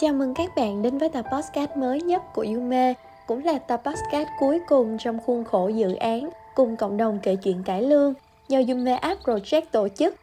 Chào 0.00 0.12
mừng 0.12 0.34
các 0.34 0.56
bạn 0.56 0.82
đến 0.82 0.98
với 0.98 1.08
tập 1.08 1.24
podcast 1.32 1.70
mới 1.76 2.00
nhất 2.00 2.22
của 2.34 2.46
Yume, 2.54 2.94
cũng 3.26 3.44
là 3.44 3.58
tập 3.58 3.82
podcast 3.84 4.28
cuối 4.40 4.60
cùng 4.68 4.98
trong 4.98 5.18
khuôn 5.26 5.44
khổ 5.44 5.68
dự 5.68 5.94
án 5.94 6.30
cùng 6.54 6.76
cộng 6.76 6.96
đồng 6.96 7.18
kể 7.22 7.36
chuyện 7.36 7.62
cải 7.62 7.82
lương 7.82 8.14
do 8.48 8.58
Yume 8.68 8.94
App 8.94 9.22
Project 9.22 9.62
tổ 9.72 9.88
chức 9.88 10.14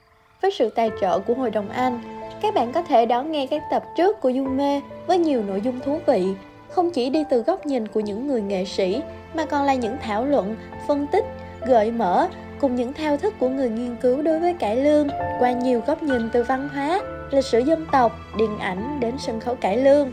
với 0.42 0.52
sự 0.52 0.70
tài 0.70 0.90
trợ 1.02 1.20
của 1.20 1.34
Hội 1.34 1.52
đồng 1.52 1.70
Anh. 1.70 2.00
Các 2.42 2.54
bạn 2.54 2.72
có 2.74 2.82
thể 2.82 3.06
đón 3.06 3.32
nghe 3.32 3.48
các 3.48 3.62
tập 3.72 3.84
trước 3.98 4.22
của 4.22 4.32
Yume 4.36 4.82
với 5.08 5.18
nhiều 5.18 5.44
nội 5.44 5.62
dung 5.62 5.80
thú 5.80 6.00
vị, 6.06 6.28
không 6.70 6.92
chỉ 6.92 7.10
đi 7.10 7.24
từ 7.30 7.42
góc 7.42 7.66
nhìn 7.66 7.88
của 7.88 8.00
những 8.00 8.28
người 8.28 8.42
nghệ 8.42 8.66
sĩ 8.66 9.02
mà 9.34 9.46
còn 9.46 9.64
là 9.64 9.74
những 9.74 9.98
thảo 10.02 10.26
luận, 10.26 10.56
phân 10.88 11.08
tích, 11.08 11.26
gợi 11.66 11.92
mở 11.92 12.28
cùng 12.60 12.76
những 12.76 12.94
thao 12.94 13.18
thức 13.18 13.34
của 13.40 13.50
người 13.50 13.70
nghiên 13.70 13.96
cứu 14.02 14.22
đối 14.22 14.40
với 14.40 14.54
cải 14.54 14.76
lương 14.76 15.08
qua 15.40 15.52
nhiều 15.52 15.82
góc 15.88 16.04
nhìn 16.04 16.30
từ 16.34 16.44
văn 16.44 16.70
hóa, 16.74 17.02
lịch 17.36 17.46
sử 17.46 17.60
dân 17.60 17.86
tộc, 17.92 18.12
điện 18.38 18.60
ảnh 18.60 19.00
đến 19.00 19.16
sân 19.18 19.40
khấu 19.40 19.56
cải 19.56 19.78
lương. 19.78 20.12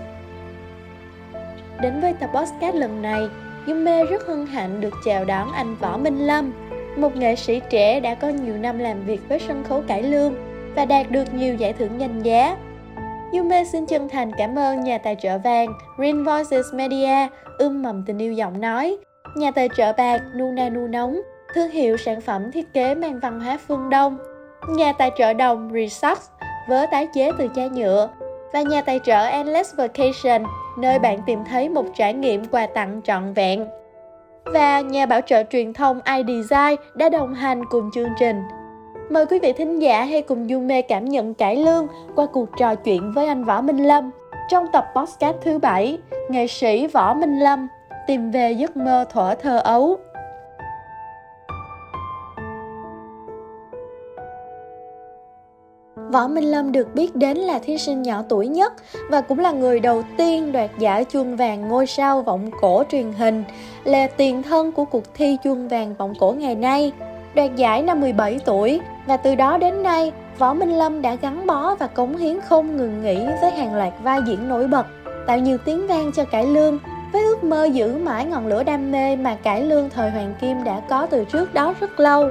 Đến 1.80 2.00
với 2.00 2.12
tập 2.12 2.30
podcast 2.34 2.74
lần 2.74 3.02
này, 3.02 3.20
Yume 3.66 4.04
rất 4.04 4.26
hân 4.26 4.46
hạnh 4.46 4.80
được 4.80 4.94
chào 5.04 5.24
đón 5.24 5.52
anh 5.52 5.76
Võ 5.80 5.96
Minh 5.96 6.26
Lâm, 6.26 6.52
một 6.96 7.16
nghệ 7.16 7.36
sĩ 7.36 7.60
trẻ 7.70 8.00
đã 8.00 8.14
có 8.14 8.28
nhiều 8.28 8.56
năm 8.56 8.78
làm 8.78 9.04
việc 9.04 9.20
với 9.28 9.38
sân 9.38 9.64
khấu 9.64 9.82
cải 9.88 10.02
lương 10.02 10.34
và 10.74 10.84
đạt 10.84 11.10
được 11.10 11.34
nhiều 11.34 11.54
giải 11.54 11.72
thưởng 11.72 12.00
danh 12.00 12.22
giá. 12.22 12.56
Yume 13.32 13.64
xin 13.64 13.86
chân 13.86 14.08
thành 14.08 14.32
cảm 14.38 14.58
ơn 14.58 14.80
nhà 14.80 14.98
tài 14.98 15.16
trợ 15.22 15.38
vàng 15.38 15.68
Green 15.96 16.24
Voices 16.24 16.66
Media 16.74 17.28
ươm 17.58 17.82
mầm 17.82 18.04
tình 18.06 18.18
yêu 18.18 18.32
giọng 18.32 18.60
nói, 18.60 18.96
nhà 19.36 19.50
tài 19.50 19.68
trợ 19.76 19.92
bạc 19.92 20.22
Nuna 20.36 20.68
Nu 20.68 20.86
Nóng, 20.86 21.20
thương 21.54 21.70
hiệu 21.70 21.96
sản 21.96 22.20
phẩm 22.20 22.52
thiết 22.52 22.72
kế 22.72 22.94
mang 22.94 23.20
văn 23.20 23.40
hóa 23.40 23.58
phương 23.68 23.90
Đông, 23.90 24.18
nhà 24.68 24.92
tài 24.92 25.10
trợ 25.18 25.32
đồng 25.32 25.70
Resox 25.74 26.18
vớ 26.68 26.86
tái 26.90 27.08
chế 27.14 27.30
từ 27.38 27.48
chai 27.54 27.68
nhựa 27.68 28.08
và 28.52 28.62
nhà 28.62 28.82
tài 28.82 29.00
trợ 29.04 29.24
Endless 29.24 29.76
Vacation, 29.76 30.42
nơi 30.78 30.98
bạn 30.98 31.18
tìm 31.26 31.38
thấy 31.50 31.68
một 31.68 31.84
trải 31.94 32.14
nghiệm 32.14 32.44
quà 32.44 32.66
tặng 32.66 33.00
trọn 33.04 33.32
vẹn. 33.32 33.66
Và 34.44 34.80
nhà 34.80 35.06
bảo 35.06 35.20
trợ 35.20 35.42
truyền 35.50 35.72
thông 35.72 36.00
iDesign 36.16 36.76
đã 36.94 37.08
đồng 37.08 37.34
hành 37.34 37.64
cùng 37.70 37.90
chương 37.94 38.10
trình. 38.18 38.42
Mời 39.10 39.26
quý 39.26 39.38
vị 39.38 39.52
thính 39.52 39.78
giả 39.78 40.04
hãy 40.04 40.22
cùng 40.22 40.48
du 40.48 40.60
mê 40.60 40.82
cảm 40.82 41.04
nhận 41.04 41.34
cải 41.34 41.56
lương 41.56 41.86
qua 42.14 42.26
cuộc 42.26 42.48
trò 42.56 42.74
chuyện 42.74 43.12
với 43.12 43.26
anh 43.26 43.44
Võ 43.44 43.60
Minh 43.60 43.84
Lâm 43.84 44.10
trong 44.48 44.66
tập 44.72 44.86
podcast 44.96 45.36
thứ 45.40 45.58
bảy, 45.58 45.98
nghệ 46.28 46.46
sĩ 46.46 46.86
Võ 46.86 47.14
Minh 47.14 47.38
Lâm 47.38 47.68
tìm 48.06 48.30
về 48.30 48.52
giấc 48.52 48.76
mơ 48.76 49.04
thuở 49.12 49.34
thơ 49.34 49.58
ấu. 49.58 49.96
Võ 56.12 56.28
Minh 56.28 56.44
Lâm 56.44 56.72
được 56.72 56.94
biết 56.94 57.16
đến 57.16 57.36
là 57.36 57.58
thí 57.58 57.78
sinh 57.78 58.02
nhỏ 58.02 58.22
tuổi 58.28 58.48
nhất 58.48 58.72
và 59.10 59.20
cũng 59.20 59.38
là 59.38 59.52
người 59.52 59.80
đầu 59.80 60.02
tiên 60.16 60.52
đoạt 60.52 60.70
giải 60.78 61.04
chuông 61.04 61.36
vàng 61.36 61.68
ngôi 61.68 61.86
sao 61.86 62.22
vọng 62.22 62.50
cổ 62.60 62.84
truyền 62.90 63.12
hình, 63.12 63.44
là 63.84 64.06
tiền 64.06 64.42
thân 64.42 64.72
của 64.72 64.84
cuộc 64.84 65.14
thi 65.14 65.36
chuông 65.44 65.68
vàng 65.68 65.94
vọng 65.94 66.14
cổ 66.18 66.32
ngày 66.32 66.54
nay. 66.54 66.92
Đoạt 67.34 67.56
giải 67.56 67.82
năm 67.82 68.00
17 68.00 68.38
tuổi 68.44 68.80
và 69.06 69.16
từ 69.16 69.34
đó 69.34 69.58
đến 69.58 69.82
nay, 69.82 70.12
Võ 70.38 70.54
Minh 70.54 70.72
Lâm 70.78 71.02
đã 71.02 71.14
gắn 71.14 71.46
bó 71.46 71.74
và 71.74 71.86
cống 71.86 72.16
hiến 72.16 72.40
không 72.40 72.76
ngừng 72.76 73.02
nghỉ 73.02 73.18
với 73.40 73.50
hàng 73.50 73.74
loạt 73.74 73.92
vai 74.02 74.20
diễn 74.26 74.48
nổi 74.48 74.68
bật, 74.68 74.86
tạo 75.26 75.38
nhiều 75.38 75.58
tiếng 75.64 75.86
vang 75.86 76.12
cho 76.12 76.24
cải 76.24 76.46
lương 76.46 76.78
với 77.12 77.22
ước 77.22 77.44
mơ 77.44 77.64
giữ 77.64 77.96
mãi 77.96 78.24
ngọn 78.24 78.46
lửa 78.46 78.62
đam 78.62 78.92
mê 78.92 79.16
mà 79.16 79.34
cải 79.34 79.62
lương 79.62 79.90
thời 79.90 80.10
Hoàng 80.10 80.34
Kim 80.40 80.64
đã 80.64 80.80
có 80.88 81.06
từ 81.06 81.24
trước 81.24 81.54
đó 81.54 81.74
rất 81.80 82.00
lâu. 82.00 82.30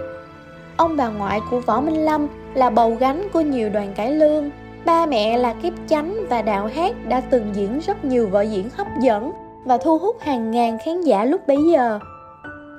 Ông 0.82 0.98
bà 0.98 1.10
ngoại 1.10 1.42
của 1.52 1.60
Võ 1.60 1.82
Minh 1.82 2.06
Lâm 2.06 2.28
là 2.54 2.70
bầu 2.70 2.98
gánh 3.00 3.28
của 3.34 3.42
nhiều 3.42 3.70
đoàn 3.70 3.94
cải 3.96 4.12
lương. 4.12 4.50
Ba 4.86 5.06
mẹ 5.06 5.38
là 5.38 5.54
kiếp 5.54 5.74
chánh 5.88 6.16
và 6.30 6.42
đạo 6.42 6.70
hát 6.76 6.96
đã 7.08 7.22
từng 7.22 7.56
diễn 7.56 7.80
rất 7.80 8.06
nhiều 8.06 8.28
vở 8.28 8.42
diễn 8.42 8.70
hấp 8.78 8.88
dẫn 9.02 9.32
và 9.66 9.78
thu 9.78 9.98
hút 9.98 10.16
hàng 10.20 10.52
ngàn 10.52 10.78
khán 10.86 11.02
giả 11.02 11.26
lúc 11.26 11.48
bấy 11.48 11.58
giờ. 11.72 12.00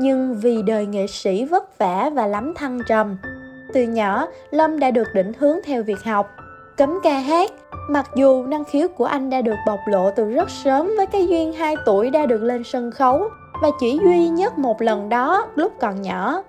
Nhưng 0.01 0.35
vì 0.35 0.63
đời 0.63 0.87
nghệ 0.87 1.07
sĩ 1.07 1.45
vất 1.45 1.79
vả 1.79 2.11
và 2.15 2.27
lắm 2.27 2.55
thăng 2.57 2.81
trầm, 2.89 3.17
từ 3.73 3.83
nhỏ 3.83 4.27
Lâm 4.51 4.79
đã 4.79 4.91
được 4.91 5.09
định 5.15 5.33
hướng 5.39 5.57
theo 5.65 5.83
việc 5.83 6.03
học, 6.05 6.31
cấm 6.77 6.99
ca 7.03 7.19
hát. 7.19 7.51
Mặc 7.91 8.11
dù 8.17 8.47
năng 8.47 8.65
khiếu 8.65 8.89
của 8.89 9.05
anh 9.05 9.31
đã 9.31 9.41
được 9.43 9.57
bộc 9.67 9.81
lộ 9.87 10.11
từ 10.11 10.31
rất 10.31 10.51
sớm 10.51 10.91
với 10.97 11.07
cái 11.07 11.27
duyên 11.27 11.53
2 11.53 11.75
tuổi 11.87 12.11
đã 12.11 12.27
được 12.27 12.43
lên 12.43 12.65
sân 12.65 12.91
khấu 12.91 13.29
và 13.63 13.69
chỉ 13.81 13.99
duy 14.05 14.29
nhất 14.29 14.59
một 14.59 14.83
lần 14.83 15.09
đó 15.09 15.47
lúc 15.55 15.73
còn 15.81 16.03
nhỏ. 16.03 16.43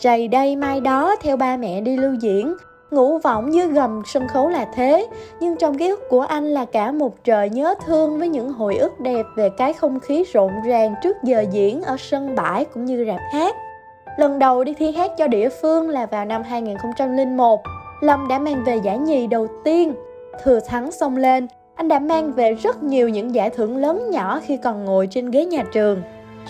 Rày 0.00 0.28
đây 0.28 0.56
mai 0.56 0.80
đó 0.80 1.16
theo 1.20 1.36
ba 1.36 1.56
mẹ 1.56 1.80
đi 1.80 1.96
lưu 1.96 2.14
diễn. 2.14 2.56
Ngủ 2.90 3.18
vọng 3.18 3.54
dưới 3.54 3.66
gầm 3.66 4.02
sân 4.06 4.28
khấu 4.28 4.48
là 4.48 4.66
thế 4.74 5.06
Nhưng 5.40 5.56
trong 5.56 5.78
ký 5.78 5.88
ức 5.88 6.00
của 6.10 6.20
anh 6.20 6.44
là 6.44 6.64
cả 6.64 6.92
một 6.92 7.24
trời 7.24 7.50
nhớ 7.50 7.74
thương 7.86 8.18
Với 8.18 8.28
những 8.28 8.52
hồi 8.52 8.76
ức 8.76 9.00
đẹp 9.00 9.26
về 9.36 9.50
cái 9.58 9.72
không 9.72 10.00
khí 10.00 10.24
rộn 10.32 10.52
ràng 10.66 10.94
Trước 11.02 11.16
giờ 11.22 11.44
diễn 11.50 11.82
ở 11.82 11.96
sân 11.98 12.34
bãi 12.34 12.64
cũng 12.64 12.84
như 12.84 13.04
rạp 13.06 13.20
hát. 13.32 13.56
Lần 14.18 14.38
đầu 14.38 14.64
đi 14.64 14.74
thi 14.74 14.92
hát 14.92 15.10
cho 15.18 15.26
địa 15.26 15.48
phương 15.48 15.88
là 15.88 16.06
vào 16.06 16.24
năm 16.24 16.42
2001 16.42 17.60
Lâm 18.00 18.28
đã 18.28 18.38
mang 18.38 18.64
về 18.64 18.76
giải 18.76 18.98
nhì 18.98 19.26
đầu 19.26 19.48
tiên. 19.64 19.94
Thừa 20.44 20.60
thắng 20.60 20.92
xông 20.92 21.16
lên 21.16 21.46
Anh 21.74 21.88
đã 21.88 21.98
mang 21.98 22.32
về 22.32 22.54
rất 22.54 22.82
nhiều 22.82 23.08
những 23.08 23.34
giải 23.34 23.50
thưởng 23.50 23.76
lớn 23.76 24.10
nhỏ 24.10 24.40
khi 24.46 24.56
còn 24.56 24.84
ngồi 24.84 25.06
trên 25.06 25.30
ghế 25.30 25.44
nhà 25.44 25.64
trường. 25.72 26.02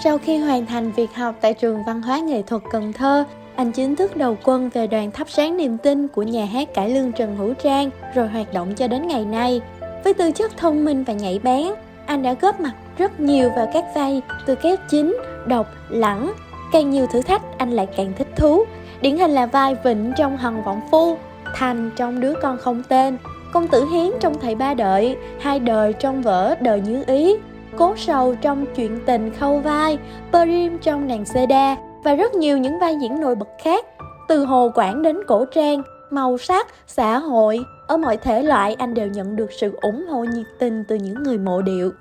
Sau 0.04 0.18
khi 0.18 0.38
hoàn 0.38 0.66
thành 0.66 0.92
việc 0.92 1.14
học 1.14 1.34
tại 1.40 1.54
trường 1.54 1.84
văn 1.86 2.02
hóa 2.02 2.18
nghệ 2.18 2.42
thuật 2.42 2.62
Cần 2.70 2.92
Thơ, 2.92 3.24
anh 3.58 3.72
chính 3.72 3.96
thức 3.96 4.16
đầu 4.16 4.36
quân 4.44 4.68
về 4.68 4.86
đoàn 4.86 5.10
thắp 5.10 5.30
sáng 5.30 5.56
niềm 5.56 5.78
tin 5.78 6.08
của 6.08 6.22
nhà 6.22 6.44
hát 6.44 6.74
cải 6.74 6.90
lương 6.90 7.12
Trần 7.12 7.36
Hữu 7.36 7.54
Trang 7.54 7.90
rồi 8.14 8.28
hoạt 8.28 8.52
động 8.52 8.74
cho 8.74 8.88
đến 8.88 9.06
ngày 9.06 9.24
nay. 9.24 9.60
Với 10.04 10.14
tư 10.14 10.32
chất 10.32 10.56
thông 10.56 10.84
minh 10.84 11.04
và 11.04 11.12
nhạy 11.12 11.40
bén, 11.42 11.66
anh 12.06 12.22
đã 12.22 12.34
góp 12.40 12.60
mặt 12.60 12.72
rất 12.98 13.20
nhiều 13.20 13.50
vào 13.56 13.70
các 13.72 13.84
vai 13.94 14.22
từ 14.46 14.54
kép 14.54 14.78
chính, 14.90 15.16
độc, 15.46 15.66
lẳng. 15.88 16.32
Càng 16.72 16.90
nhiều 16.90 17.06
thử 17.06 17.22
thách 17.22 17.42
anh 17.58 17.70
lại 17.70 17.86
càng 17.96 18.12
thích 18.18 18.28
thú. 18.36 18.64
Điển 19.00 19.16
hình 19.16 19.30
là 19.30 19.46
vai 19.46 19.76
Vịnh 19.84 20.12
trong 20.16 20.36
Hằng 20.36 20.64
Vọng 20.64 20.80
Phu, 20.90 21.16
Thành 21.54 21.90
trong 21.96 22.20
Đứa 22.20 22.34
Con 22.42 22.58
Không 22.58 22.82
Tên, 22.88 23.16
Công 23.52 23.68
Tử 23.68 23.86
Hiến 23.92 24.10
trong 24.20 24.40
Thầy 24.40 24.54
Ba 24.54 24.74
Đợi, 24.74 25.16
Hai 25.40 25.60
Đời 25.60 25.92
trong 25.92 26.22
vở 26.22 26.54
Đời 26.60 26.80
Như 26.80 27.04
Ý, 27.06 27.36
Cố 27.76 27.94
Sầu 27.96 28.34
trong 28.34 28.66
Chuyện 28.76 29.00
Tình 29.06 29.30
Khâu 29.38 29.58
Vai, 29.58 29.98
Perim 30.32 30.78
trong 30.78 31.08
Nàng 31.08 31.24
Seda 31.24 31.76
và 32.04 32.14
rất 32.14 32.34
nhiều 32.34 32.58
những 32.58 32.78
vai 32.78 32.96
diễn 32.96 33.20
nổi 33.20 33.34
bật 33.34 33.48
khác. 33.62 33.86
Từ 34.28 34.44
Hồ 34.44 34.70
Quảng 34.74 35.02
đến 35.02 35.16
Cổ 35.26 35.44
Trang, 35.44 35.82
màu 36.10 36.38
sắc, 36.38 36.66
xã 36.86 37.18
hội, 37.18 37.64
ở 37.86 37.96
mọi 37.96 38.16
thể 38.16 38.42
loại 38.42 38.74
anh 38.74 38.94
đều 38.94 39.08
nhận 39.08 39.36
được 39.36 39.52
sự 39.60 39.72
ủng 39.80 40.06
hộ 40.10 40.24
nhiệt 40.24 40.46
tình 40.58 40.84
từ 40.88 40.96
những 40.96 41.22
người 41.22 41.38
mộ 41.38 41.62
điệu. 41.62 41.92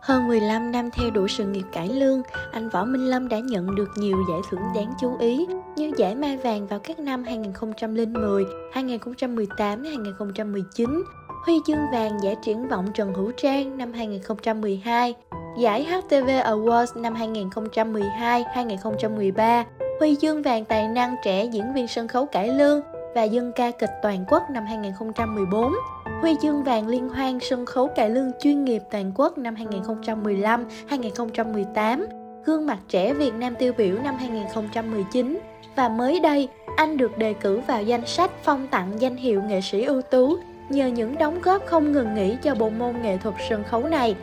Hơn 0.00 0.28
15 0.28 0.72
năm 0.72 0.90
theo 0.90 1.10
đuổi 1.10 1.28
sự 1.28 1.44
nghiệp 1.44 1.64
cải 1.72 1.88
lương, 1.88 2.22
anh 2.52 2.68
Võ 2.68 2.84
Minh 2.84 3.10
Lâm 3.10 3.28
đã 3.28 3.38
nhận 3.38 3.74
được 3.74 3.88
nhiều 3.96 4.16
giải 4.30 4.40
thưởng 4.50 4.60
đáng 4.74 4.94
chú 5.00 5.16
ý 5.18 5.46
như 5.76 5.92
giải 5.96 6.14
Mai 6.14 6.36
Vàng 6.36 6.66
vào 6.66 6.78
các 6.78 6.98
năm 6.98 7.24
2010, 7.24 8.44
2018, 8.72 9.84
2019, 9.84 11.02
Huy 11.46 11.54
chương 11.66 11.90
vàng 11.92 12.22
giải 12.22 12.36
triển 12.42 12.68
vọng 12.68 12.86
Trần 12.94 13.14
Hữu 13.14 13.32
Trang 13.36 13.78
năm 13.78 13.92
2012, 13.92 15.14
giải 15.56 15.84
HTV 15.84 16.28
Awards 16.44 17.00
năm 17.00 17.14
2012-2013, 17.14 19.64
Huy 20.00 20.16
chương 20.16 20.42
vàng 20.42 20.64
tài 20.64 20.88
năng 20.88 21.16
trẻ 21.24 21.44
diễn 21.44 21.74
viên 21.74 21.88
sân 21.88 22.08
khấu 22.08 22.26
cải 22.26 22.48
lương 22.48 22.80
và 23.14 23.22
dân 23.22 23.52
ca 23.56 23.70
kịch 23.70 23.90
toàn 24.02 24.24
quốc 24.28 24.42
năm 24.50 24.64
2014, 24.66 25.72
Huy 26.20 26.36
chương 26.42 26.62
vàng 26.62 26.88
liên 26.88 27.08
hoan 27.08 27.38
sân 27.40 27.66
khấu 27.66 27.86
cải 27.86 28.10
lương 28.10 28.30
chuyên 28.40 28.64
nghiệp 28.64 28.82
toàn 28.90 29.12
quốc 29.14 29.38
năm 29.38 29.54
2015-2018, 29.54 32.04
Gương 32.44 32.66
mặt 32.66 32.78
trẻ 32.88 33.14
Việt 33.14 33.34
Nam 33.34 33.54
tiêu 33.54 33.72
biểu 33.76 33.96
năm 34.04 34.16
2019 34.18 35.38
và 35.76 35.88
mới 35.88 36.20
đây 36.20 36.48
anh 36.76 36.96
được 36.96 37.18
đề 37.18 37.34
cử 37.34 37.60
vào 37.66 37.82
danh 37.82 38.06
sách 38.06 38.30
phong 38.42 38.68
tặng 38.68 38.92
danh 38.98 39.16
hiệu 39.16 39.42
nghệ 39.42 39.60
sĩ 39.60 39.84
ưu 39.84 40.02
tú 40.02 40.36
nhờ 40.68 40.86
những 40.86 41.18
đóng 41.18 41.40
góp 41.42 41.66
không 41.66 41.92
ngừng 41.92 42.14
nghỉ 42.14 42.36
cho 42.42 42.54
bộ 42.54 42.70
môn 42.70 43.02
nghệ 43.02 43.16
thuật 43.16 43.34
sân 43.48 43.64
khấu 43.64 43.88
này 43.88 44.16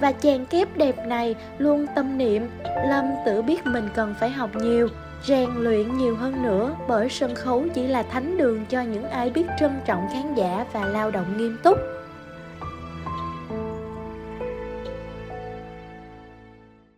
và 0.00 0.12
chàng 0.12 0.46
kép 0.46 0.76
đẹp 0.76 1.06
này 1.06 1.34
luôn 1.58 1.86
tâm 1.94 2.18
niệm, 2.18 2.48
lâm 2.88 3.04
tự 3.26 3.42
biết 3.42 3.66
mình 3.66 3.88
cần 3.94 4.14
phải 4.20 4.30
học 4.30 4.50
nhiều, 4.56 4.88
rèn 5.24 5.50
luyện 5.56 5.96
nhiều 5.98 6.16
hơn 6.16 6.42
nữa, 6.42 6.76
bởi 6.88 7.08
sân 7.08 7.34
khấu 7.34 7.64
chỉ 7.74 7.86
là 7.86 8.02
thánh 8.02 8.38
đường 8.38 8.66
cho 8.66 8.82
những 8.82 9.04
ai 9.04 9.30
biết 9.30 9.44
trân 9.60 9.70
trọng 9.86 10.08
khán 10.12 10.34
giả 10.34 10.66
và 10.72 10.84
lao 10.84 11.10
động 11.10 11.38
nghiêm 11.38 11.56
túc. 11.62 11.78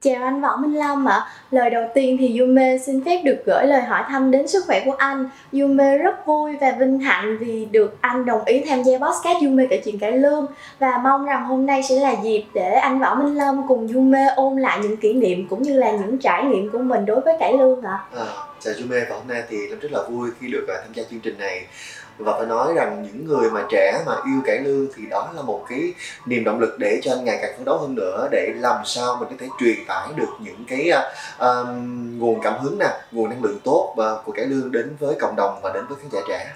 Chào 0.03 0.25
anh 0.25 0.41
Võ 0.41 0.57
Minh 0.57 0.79
Lâm 0.79 1.09
ạ. 1.09 1.15
À. 1.15 1.27
Lời 1.51 1.71
đầu 1.71 1.85
tiên 1.95 2.17
thì 2.21 2.39
Yume 2.39 2.79
xin 2.79 3.05
phép 3.05 3.23
được 3.25 3.37
gửi 3.47 3.67
lời 3.67 3.83
hỏi 3.83 4.03
thăm 4.09 4.31
đến 4.31 4.49
sức 4.49 4.65
khỏe 4.67 4.83
của 4.85 4.93
anh. 4.93 5.29
Yume 5.53 5.99
rất 5.99 6.27
vui 6.27 6.57
và 6.61 6.77
vinh 6.79 6.99
hạnh 6.99 7.39
vì 7.41 7.65
được 7.65 7.97
anh 8.01 8.25
đồng 8.25 8.45
ý 8.45 8.65
tham 8.69 8.83
gia 8.83 8.99
podcast 8.99 9.39
Yume 9.43 9.67
kể 9.71 9.83
chuyện 9.85 9.99
cải 9.99 10.13
lương 10.13 10.47
và 10.79 10.99
mong 10.99 11.25
rằng 11.25 11.45
hôm 11.45 11.67
nay 11.67 11.83
sẽ 11.83 11.95
là 11.95 12.15
dịp 12.23 12.45
để 12.55 12.73
anh 12.73 12.99
Võ 12.99 13.15
Minh 13.15 13.35
Lâm 13.35 13.69
cùng 13.69 13.89
Yume 13.95 14.27
ôn 14.37 14.57
lại 14.57 14.79
những 14.83 14.97
kỷ 14.97 15.13
niệm 15.13 15.47
cũng 15.49 15.63
như 15.63 15.77
là 15.77 15.91
những 15.91 16.19
trải 16.19 16.45
nghiệm 16.45 16.71
của 16.71 16.79
mình 16.79 17.07
đối 17.07 17.21
với 17.21 17.37
cải 17.41 17.53
lương 17.59 17.83
ạ. 17.83 18.05
À. 18.17 18.27
chào 18.61 18.75
Yume. 18.81 19.01
Và 19.11 19.17
hôm 19.17 19.29
nay 19.29 19.43
thì 19.49 19.57
Lâm 19.69 19.79
rất 19.79 19.93
là 19.93 20.03
vui 20.09 20.31
khi 20.41 20.49
được 20.49 20.67
à, 20.69 20.75
tham 20.83 20.93
gia 20.95 21.03
chương 21.11 21.21
trình 21.21 21.39
này 21.39 21.67
và 22.25 22.39
phải 22.39 22.47
nói 22.47 22.73
rằng 22.75 23.03
những 23.03 23.25
người 23.27 23.51
mà 23.51 23.67
trẻ 23.71 24.03
mà 24.07 24.13
yêu 24.13 24.41
cải 24.45 24.59
lương 24.59 24.87
thì 24.97 25.07
đó 25.07 25.31
là 25.37 25.43
một 25.43 25.65
cái 25.69 25.95
niềm 26.27 26.45
động 26.45 26.61
lực 26.61 26.79
để 26.79 27.01
cho 27.03 27.13
anh 27.13 27.25
ngày 27.25 27.39
càng 27.43 27.53
phấn 27.57 27.65
đấu 27.65 27.79
hơn 27.79 27.95
nữa 27.95 28.29
để 28.31 28.53
làm 28.57 28.77
sao 28.85 29.17
mình 29.21 29.29
có 29.31 29.35
thể 29.39 29.47
truyền 29.61 29.87
tải 29.89 30.09
được 30.17 30.31
những 30.41 30.65
cái 30.69 30.91
uh, 31.37 31.69
nguồn 32.19 32.41
cảm 32.43 32.55
hứng 32.61 32.79
nè 32.79 32.89
nguồn 33.13 33.31
năng 33.31 33.45
lượng 33.45 33.59
tốt 33.65 33.95
uh, 34.01 34.25
của 34.25 34.33
cải 34.33 34.47
lương 34.47 34.73
đến 34.73 34.97
với 35.01 35.15
cộng 35.21 35.37
đồng 35.37 35.61
và 35.63 35.71
đến 35.75 35.85
với 35.89 35.99
khán 36.03 36.11
giả 36.13 36.21
trẻ. 36.29 36.53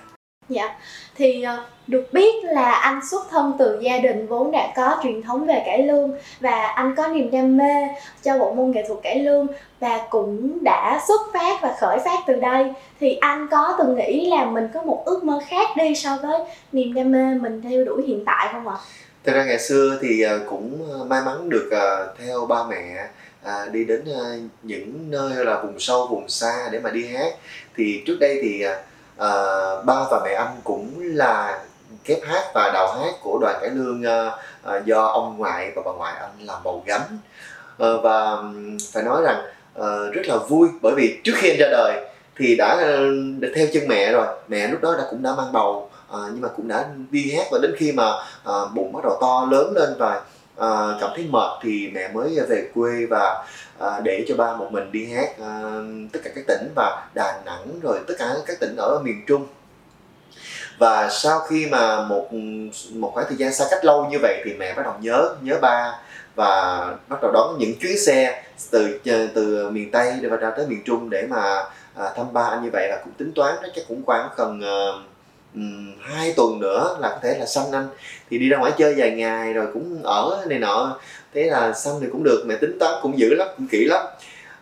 Dạ, 0.48 0.78
thì 1.16 1.42
ờ, 1.42 1.64
được 1.86 2.12
biết 2.12 2.44
là 2.44 2.72
anh 2.72 3.00
xuất 3.10 3.26
thân 3.30 3.52
từ 3.58 3.78
gia 3.82 3.98
đình 3.98 4.26
vốn 4.26 4.50
đã 4.50 4.72
có 4.76 5.00
truyền 5.02 5.22
thống 5.22 5.46
về 5.46 5.62
cải 5.66 5.82
lương 5.82 6.12
và 6.40 6.66
anh 6.66 6.94
có 6.96 7.08
niềm 7.08 7.30
đam 7.30 7.56
mê 7.56 7.88
cho 8.22 8.38
bộ 8.38 8.54
môn 8.54 8.70
nghệ 8.70 8.84
thuật 8.88 8.98
cải 9.02 9.18
lương 9.18 9.46
và 9.80 10.06
cũng 10.10 10.64
đã 10.64 11.00
xuất 11.08 11.20
phát 11.32 11.62
và 11.62 11.76
khởi 11.80 11.98
phát 12.04 12.18
từ 12.26 12.34
đây. 12.34 12.72
Thì 13.00 13.16
anh 13.20 13.48
có 13.50 13.74
từng 13.78 13.96
nghĩ 13.96 14.30
là 14.30 14.44
mình 14.44 14.68
có 14.74 14.82
một 14.82 15.02
ước 15.06 15.24
mơ 15.24 15.40
khác 15.48 15.68
đi 15.76 15.94
so 15.94 16.18
với 16.22 16.40
niềm 16.72 16.94
đam 16.94 17.12
mê 17.12 17.38
mình 17.40 17.62
theo 17.62 17.84
đuổi 17.84 18.02
hiện 18.06 18.24
tại 18.26 18.48
không 18.52 18.68
ạ? 18.68 18.76
Thật 19.24 19.32
ra 19.32 19.44
ngày 19.44 19.58
xưa 19.58 19.98
thì 20.02 20.22
ờ, 20.22 20.40
cũng 20.50 20.88
ờ, 20.92 21.04
may 21.04 21.22
mắn 21.26 21.48
được 21.48 21.70
theo 22.18 22.46
ba 22.46 22.64
mẹ 22.68 23.08
à, 23.42 23.66
đi 23.72 23.84
đến 23.84 24.04
những 24.62 25.10
nơi 25.10 25.44
là 25.44 25.62
vùng 25.62 25.80
sâu 25.80 26.06
vùng 26.06 26.28
xa 26.28 26.68
để 26.72 26.80
mà 26.80 26.90
đi 26.90 27.06
hát 27.06 27.34
thì 27.76 28.02
trước 28.06 28.16
đây 28.20 28.38
thì 28.42 28.64
à, 29.18 29.30
ba 29.84 30.04
và 30.10 30.20
mẹ 30.24 30.32
anh 30.32 30.56
cũng 30.64 30.90
là 31.00 31.64
kép 32.04 32.18
hát 32.24 32.44
và 32.54 32.70
đào 32.74 32.94
hát 32.98 33.14
của 33.22 33.38
đoàn 33.40 33.58
cải 33.60 33.70
lương 33.70 34.02
à, 34.04 34.32
do 34.84 35.06
ông 35.06 35.38
ngoại 35.38 35.72
và 35.76 35.82
bà 35.84 35.92
ngoại 35.92 36.14
anh 36.20 36.46
làm 36.46 36.62
bầu 36.64 36.82
gánh. 36.86 37.18
À, 37.78 37.88
và 38.02 38.36
phải 38.92 39.02
nói 39.02 39.22
rằng 39.22 39.42
à, 39.74 39.86
rất 40.12 40.22
là 40.26 40.36
vui 40.36 40.68
bởi 40.82 40.94
vì 40.96 41.20
trước 41.24 41.32
khi 41.36 41.50
anh 41.50 41.58
ra 41.58 41.66
đời 41.70 42.06
thì 42.36 42.56
đã 42.56 42.76
theo 43.54 43.66
chân 43.72 43.88
mẹ 43.88 44.12
rồi. 44.12 44.26
Mẹ 44.48 44.68
lúc 44.68 44.80
đó 44.80 44.94
đã 44.98 45.04
cũng 45.10 45.22
đã 45.22 45.34
mang 45.34 45.52
bầu 45.52 45.90
à, 46.12 46.18
nhưng 46.32 46.40
mà 46.40 46.48
cũng 46.56 46.68
đã 46.68 46.88
đi 47.10 47.34
hát 47.36 47.46
và 47.50 47.58
đến 47.62 47.74
khi 47.76 47.92
mà 47.92 48.12
à, 48.44 48.54
bụng 48.74 48.92
bắt 48.92 49.00
đầu 49.04 49.18
to 49.20 49.48
lớn 49.50 49.72
lên 49.74 49.94
và 49.98 50.22
à, 50.58 50.68
cảm 51.00 51.10
thấy 51.16 51.26
mệt 51.30 51.50
thì 51.62 51.90
mẹ 51.94 52.08
mới 52.08 52.38
về 52.48 52.68
quê 52.74 53.06
và 53.10 53.46
à, 53.78 54.00
để 54.00 54.24
cho 54.28 54.34
ba 54.36 54.56
một 54.56 54.68
mình 54.72 54.92
đi 54.92 55.12
hát 55.12 55.28
à, 55.40 55.62
tất 56.12 56.20
cả 56.24 56.30
các 56.34 56.44
tỉnh 56.46 56.68
và 56.76 57.06
Đà 57.14 57.40
Nẵng 57.44 57.80
rồi 57.82 57.98
tất 58.06 58.14
cả 58.18 58.34
các 58.46 58.60
tỉnh 58.60 58.76
ở 58.76 59.00
miền 59.04 59.24
Trung. 59.26 59.46
Và 60.78 61.08
sau 61.10 61.40
khi 61.40 61.66
mà 61.66 62.02
một 62.02 62.28
một 62.92 63.10
khoảng 63.14 63.26
thời 63.28 63.36
gian 63.36 63.52
xa 63.52 63.64
cách 63.70 63.84
lâu 63.84 64.06
như 64.10 64.18
vậy 64.22 64.42
thì 64.44 64.52
mẹ 64.58 64.74
bắt 64.74 64.82
đầu 64.82 64.94
nhớ 65.00 65.34
nhớ 65.42 65.58
ba 65.62 65.98
và 66.34 66.84
bắt 67.08 67.18
đầu 67.22 67.32
đón 67.32 67.56
những 67.58 67.74
chuyến 67.80 67.98
xe 68.06 68.42
từ 68.70 69.00
ờ, 69.06 69.26
từ 69.34 69.70
miền 69.70 69.90
Tây 69.90 70.12
và 70.22 70.36
ra 70.36 70.50
tới 70.50 70.66
miền 70.66 70.82
Trung 70.84 71.10
để 71.10 71.26
mà 71.30 71.62
à, 71.94 72.10
thăm 72.16 72.32
ba 72.32 72.42
anh 72.42 72.62
như 72.62 72.70
vậy. 72.72 72.88
Là 72.88 73.00
cũng 73.04 73.12
tính 73.12 73.32
toán 73.34 73.54
đó 73.62 73.68
chắc 73.74 73.84
cũng 73.88 74.02
khoảng 74.06 74.28
cần 74.36 74.58
uh, 74.58 74.64
ờ, 74.64 75.00
hai 76.00 76.32
tuần 76.36 76.60
nữa 76.60 76.96
là 77.00 77.08
có 77.08 77.18
thể 77.22 77.38
là 77.38 77.46
sanh 77.46 77.72
anh 77.72 77.88
thì 78.30 78.38
đi 78.38 78.48
ra 78.48 78.58
ngoài 78.58 78.72
chơi 78.78 78.94
vài 78.96 79.10
ngày 79.10 79.52
rồi 79.52 79.66
cũng 79.72 80.02
ở 80.02 80.44
này 80.48 80.58
nọ. 80.58 80.98
Thế 81.34 81.42
là 81.42 81.72
xong 81.72 81.98
thì 82.00 82.06
cũng 82.12 82.24
được 82.24 82.44
mẹ 82.46 82.56
tính 82.56 82.78
toán 82.80 82.94
cũng 83.02 83.18
dữ 83.18 83.34
lắm 83.34 83.48
cũng 83.56 83.66
kỹ 83.66 83.84
lắm. 83.84 84.06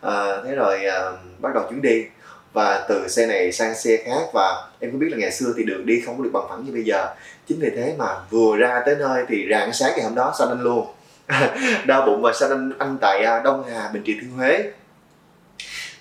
À, 0.00 0.42
thế 0.44 0.54
rồi 0.54 0.84
à, 0.84 1.12
bắt 1.38 1.54
đầu 1.54 1.64
chuyến 1.70 1.82
đi. 1.82 2.04
Và 2.52 2.86
từ 2.88 3.08
xe 3.08 3.26
này 3.26 3.52
sang 3.52 3.74
xe 3.74 3.96
khác 3.96 4.22
và 4.32 4.68
em 4.80 4.90
cũng 4.90 5.00
biết 5.00 5.08
là 5.10 5.16
ngày 5.16 5.32
xưa 5.32 5.54
thì 5.56 5.64
đường 5.64 5.86
đi 5.86 6.00
không 6.06 6.18
có 6.18 6.24
được 6.24 6.30
bằng 6.32 6.46
phẳng 6.48 6.64
như 6.64 6.72
bây 6.72 6.82
giờ. 6.82 7.14
Chính 7.46 7.60
vì 7.60 7.70
thế 7.76 7.94
mà 7.98 8.06
vừa 8.30 8.56
ra 8.56 8.82
tới 8.86 8.96
nơi 8.98 9.24
thì 9.28 9.46
rạng 9.50 9.72
sáng 9.72 9.92
ngày 9.96 10.04
hôm 10.04 10.14
đó 10.14 10.34
sanh 10.38 10.48
anh 10.48 10.60
luôn. 10.60 10.86
Đau 11.86 12.06
bụng 12.06 12.22
và 12.22 12.32
sanh 12.32 12.50
anh, 12.50 12.72
anh 12.78 12.98
tại 13.00 13.24
à, 13.24 13.40
Đông 13.44 13.64
Hà 13.64 13.90
Bình 13.92 14.02
Trị 14.02 14.16
Thiên 14.20 14.30
Huế. 14.30 14.62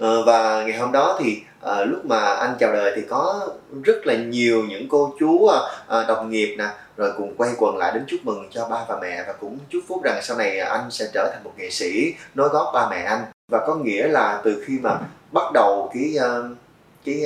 Ờ, 0.01 0.24
và 0.24 0.63
ngày 0.63 0.77
hôm 0.77 0.92
đó 0.92 1.18
thì 1.19 1.42
à, 1.62 1.86
lúc 1.86 2.06
mà 2.06 2.19
anh 2.19 2.56
chào 2.59 2.74
đời 2.74 2.94
thì 2.95 3.01
có 3.09 3.50
rất 3.83 4.07
là 4.07 4.15
nhiều 4.15 4.63
những 4.69 4.89
cô 4.89 5.15
chú 5.19 5.48
à, 5.88 6.03
đồng 6.07 6.30
nghiệp 6.30 6.56
nè 6.57 6.65
rồi 6.98 7.12
cùng 7.18 7.36
quay 7.38 7.51
quần 7.57 7.77
lại 7.77 7.92
đến 7.94 8.03
chúc 8.07 8.19
mừng 8.24 8.48
cho 8.51 8.68
ba 8.68 8.86
và 8.89 9.00
mẹ 9.01 9.24
và 9.27 9.33
cũng 9.33 9.59
chúc 9.69 9.83
phúc 9.88 10.01
rằng 10.03 10.19
sau 10.24 10.38
này 10.38 10.59
anh 10.59 10.92
sẽ 10.92 11.06
trở 11.13 11.30
thành 11.33 11.44
một 11.44 11.51
nghệ 11.57 11.69
sĩ 11.69 12.13
nối 12.36 12.50
gót 12.50 12.71
ba 12.74 12.89
mẹ 12.89 13.03
anh. 13.03 13.21
Và 13.51 13.65
có 13.68 13.75
nghĩa 13.75 14.07
là 14.07 14.42
từ 14.44 14.63
khi 14.65 14.80
mà 14.81 14.98
bắt 15.31 15.51
đầu 15.53 15.92
cái 15.94 16.15
cái 17.06 17.25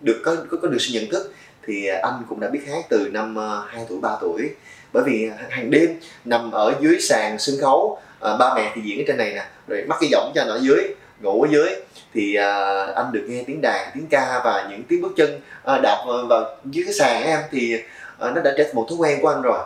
được 0.00 0.22
có 0.24 0.36
có, 0.50 0.56
có 0.62 0.68
được 0.68 0.78
sự 0.80 1.00
nhận 1.00 1.10
thức 1.10 1.32
thì 1.66 1.86
anh 1.86 2.22
cũng 2.28 2.40
đã 2.40 2.48
biết 2.48 2.60
hát 2.68 2.84
từ 2.88 3.08
năm 3.12 3.36
2 3.68 3.86
tuổi 3.88 3.98
3 4.00 4.16
tuổi. 4.20 4.50
Bởi 4.92 5.02
vì 5.06 5.30
hàng 5.50 5.70
đêm 5.70 6.00
nằm 6.24 6.50
ở 6.50 6.74
dưới 6.80 7.00
sàn 7.00 7.38
sân 7.38 7.56
khấu 7.60 7.98
ba 8.20 8.54
mẹ 8.54 8.72
thì 8.74 8.82
diễn 8.84 8.98
ở 9.00 9.04
trên 9.06 9.16
này 9.16 9.34
nè 9.34 9.46
rồi 9.68 9.84
mắc 9.88 9.96
cái 10.00 10.08
giọng 10.12 10.32
cho 10.34 10.42
anh 10.42 10.48
ở 10.48 10.58
dưới 10.62 10.94
ngủ 11.20 11.42
ở 11.42 11.48
dưới 11.50 11.68
thì 12.14 12.34
à, 12.34 12.84
anh 12.94 13.12
được 13.12 13.24
nghe 13.28 13.44
tiếng 13.46 13.60
đàn 13.60 13.90
tiếng 13.94 14.06
ca 14.10 14.40
và 14.44 14.66
những 14.70 14.82
tiếng 14.88 15.02
bước 15.02 15.12
chân 15.16 15.40
à, 15.64 15.78
đạp 15.82 16.04
vào 16.28 16.56
dưới 16.64 16.84
cái 16.84 16.94
sàn 16.94 17.22
em 17.22 17.40
thì 17.50 17.82
Ờ, 18.18 18.30
nó 18.30 18.40
đã 18.40 18.54
trở 18.58 18.64
thành 18.64 18.74
một 18.74 18.86
thói 18.88 18.98
quen 18.98 19.18
của 19.22 19.28
anh 19.28 19.42
rồi. 19.42 19.58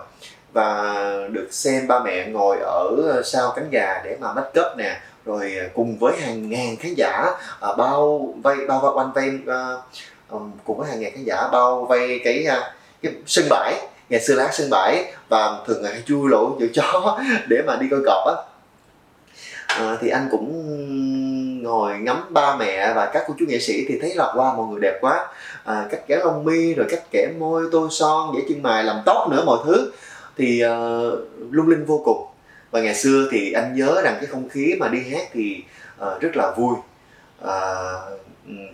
Và 0.52 0.94
được 1.30 1.48
xem 1.50 1.86
ba 1.88 2.00
mẹ 2.04 2.26
ngồi 2.26 2.58
ở 2.60 3.22
sau 3.24 3.52
cánh 3.56 3.70
gà 3.70 4.02
để 4.04 4.16
mà 4.20 4.32
make 4.32 4.60
up 4.60 4.76
nè 4.76 5.00
rồi 5.24 5.52
cùng 5.74 5.98
với 5.98 6.20
hàng 6.20 6.50
ngàn 6.50 6.76
khán 6.76 6.94
giả 6.94 7.26
uh, 7.70 7.76
bao 7.78 8.28
vây 8.42 8.56
bao 8.68 8.80
vây 8.80 8.92
quanh 8.94 9.12
vây 9.14 9.38
uh, 10.36 10.42
cùng 10.64 10.78
với 10.78 10.88
hàng 10.88 11.00
ngàn 11.00 11.12
khán 11.14 11.24
giả 11.24 11.48
bao 11.52 11.84
vây 11.84 12.20
cái 12.24 12.46
uh, 12.48 12.64
cái 13.02 13.12
sân 13.26 13.44
bãi 13.50 13.74
ngày 14.08 14.20
xưa 14.20 14.34
lát 14.34 14.50
sân 14.52 14.70
bãi 14.70 15.12
và 15.28 15.58
thường 15.66 15.82
ngày 15.82 16.02
chui 16.06 16.28
lỗ 16.30 16.56
giữa 16.60 16.66
chó 16.74 17.18
để 17.48 17.62
mà 17.66 17.76
đi 17.76 17.86
coi 17.90 18.00
cọp 18.06 18.26
á. 18.26 18.34
À, 19.66 19.96
thì 20.00 20.08
anh 20.08 20.28
cũng 20.30 20.79
ngồi 21.62 21.98
ngắm 21.98 22.24
ba 22.30 22.56
mẹ 22.56 22.92
và 22.94 23.10
các 23.12 23.24
cô 23.28 23.34
chú 23.38 23.44
nghệ 23.48 23.58
sĩ 23.58 23.84
thì 23.88 23.98
thấy 24.00 24.14
là 24.14 24.24
wow 24.24 24.56
mọi 24.56 24.66
người 24.66 24.80
đẹp 24.80 24.98
quá. 25.00 25.28
À, 25.64 25.86
cách 25.90 26.00
kẻ 26.06 26.16
lông 26.16 26.44
mi 26.44 26.74
rồi 26.74 26.86
cách 26.90 27.02
kẻ 27.10 27.28
môi 27.38 27.64
tô 27.72 27.88
son 27.90 28.34
vẽ 28.34 28.40
chân 28.48 28.62
mày 28.62 28.84
làm 28.84 28.96
tóc 29.06 29.28
nữa 29.30 29.42
mọi 29.46 29.58
thứ. 29.64 29.92
Thì 30.36 30.62
uh, 30.64 31.18
lung 31.50 31.68
linh 31.68 31.84
vô 31.84 32.02
cùng. 32.04 32.26
Và 32.70 32.80
ngày 32.80 32.94
xưa 32.94 33.28
thì 33.30 33.52
anh 33.52 33.76
nhớ 33.76 34.00
rằng 34.04 34.16
cái 34.20 34.26
không 34.26 34.48
khí 34.48 34.74
mà 34.80 34.88
đi 34.88 34.98
hát 35.10 35.28
thì 35.32 35.64
uh, 36.02 36.20
rất 36.20 36.36
là 36.36 36.54
vui. 36.56 36.74
Uh, 37.44 37.50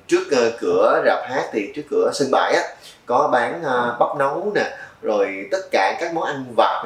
trước 0.07 0.23
uh, 0.33 0.53
cửa 0.61 1.03
rạp 1.07 1.31
hát 1.31 1.45
thì 1.53 1.73
trước 1.75 1.83
cửa 1.91 2.11
sân 2.15 2.29
bãi 2.31 2.55
á 2.55 2.63
có 3.07 3.29
bán 3.33 3.61
uh, 3.61 3.99
bắp 3.99 4.17
nấu 4.19 4.53
nè 4.55 4.77
rồi 5.03 5.49
tất 5.51 5.59
cả 5.71 5.97
các 6.01 6.15
món 6.15 6.25
ăn 6.25 6.45
vặt 6.57 6.85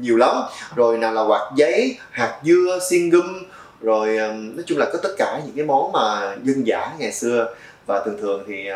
nhiều 0.00 0.16
lắm. 0.16 0.36
Rồi 0.76 0.98
nào 0.98 1.12
là 1.12 1.22
quạt 1.22 1.50
giấy 1.56 1.98
hạt 2.10 2.40
dưa 2.44 2.78
xiên 2.90 3.10
gum 3.10 3.44
rồi 3.84 4.16
nói 4.30 4.64
chung 4.66 4.78
là 4.78 4.86
có 4.92 4.98
tất 5.02 5.14
cả 5.18 5.40
những 5.46 5.56
cái 5.56 5.64
món 5.64 5.92
mà 5.92 6.36
dân 6.42 6.66
dã 6.66 6.90
ngày 6.98 7.12
xưa. 7.12 7.54
Và 7.86 8.04
thường 8.04 8.16
thường 8.20 8.44
thì 8.48 8.68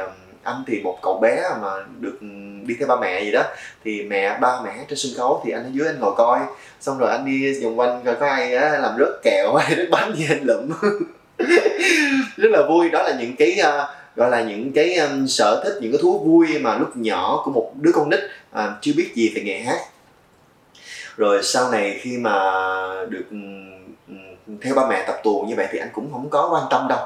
anh 0.43 0.65
thì 0.67 0.81
một 0.81 0.99
cậu 1.03 1.19
bé 1.19 1.43
mà 1.63 1.69
được 2.01 2.19
đi 2.67 2.75
theo 2.79 2.89
ba 2.89 2.97
mẹ 3.01 3.25
gì 3.25 3.31
đó. 3.31 3.43
Thì 3.85 4.03
mẹ 4.03 4.39
ba 4.41 4.61
mẹ 4.65 4.85
trên 4.89 4.99
sân 4.99 5.13
khấu 5.17 5.43
thì 5.45 5.53
anh 5.53 5.65
ở 5.65 5.71
dưới 5.73 5.87
anh 5.87 6.01
ngồi 6.01 6.13
coi. 6.17 6.41
Xong 6.81 6.99
rồi 6.99 7.11
anh 7.11 7.25
đi 7.27 7.65
vòng 7.65 7.79
quanh 7.79 8.03
coi 8.05 8.15
có 8.15 8.27
ai 8.27 8.55
á, 8.55 8.79
làm 8.79 8.99
rớt 8.99 9.23
kẹo 9.23 9.55
hay 9.61 9.77
rớt 9.77 9.91
bánh 9.91 10.15
gì 10.17 10.27
anh 10.29 10.43
lụm. 10.43 10.71
Rất 12.37 12.49
là 12.51 12.63
vui. 12.69 12.91
Đó 12.91 13.03
là 13.03 13.17
những 13.21 13.37
cái 13.37 13.61
uh, 13.61 13.89
gọi 14.17 14.31
là 14.31 14.43
những 14.43 14.73
cái 14.73 14.95
um, 14.95 15.27
sở 15.27 15.63
thích 15.65 15.79
những 15.81 15.93
cái 15.93 16.01
thú 16.03 16.19
vui 16.19 16.59
mà 16.59 16.79
lúc 16.79 16.97
nhỏ 16.97 17.43
của 17.45 17.51
một 17.51 17.73
đứa 17.81 17.93
con 17.95 18.11
nít 18.11 18.21
uh, 18.55 18.71
chưa 18.81 18.93
biết 18.97 19.11
gì 19.15 19.33
về 19.35 19.43
nghề 19.43 19.61
hát. 19.61 19.81
Rồi 21.17 21.43
sau 21.43 21.71
này 21.71 21.99
khi 22.03 22.19
mà 22.19 22.33
được 23.09 23.25
um, 23.31 23.78
theo 24.63 24.75
ba 24.75 24.87
mẹ 24.89 25.05
tập 25.07 25.21
tù 25.25 25.45
như 25.49 25.55
vậy 25.57 25.67
thì 25.71 25.79
anh 25.79 25.89
cũng 25.93 26.09
không 26.13 26.31
có 26.31 26.49
quan 26.53 26.63
tâm 26.71 26.89
đâu. 26.89 26.99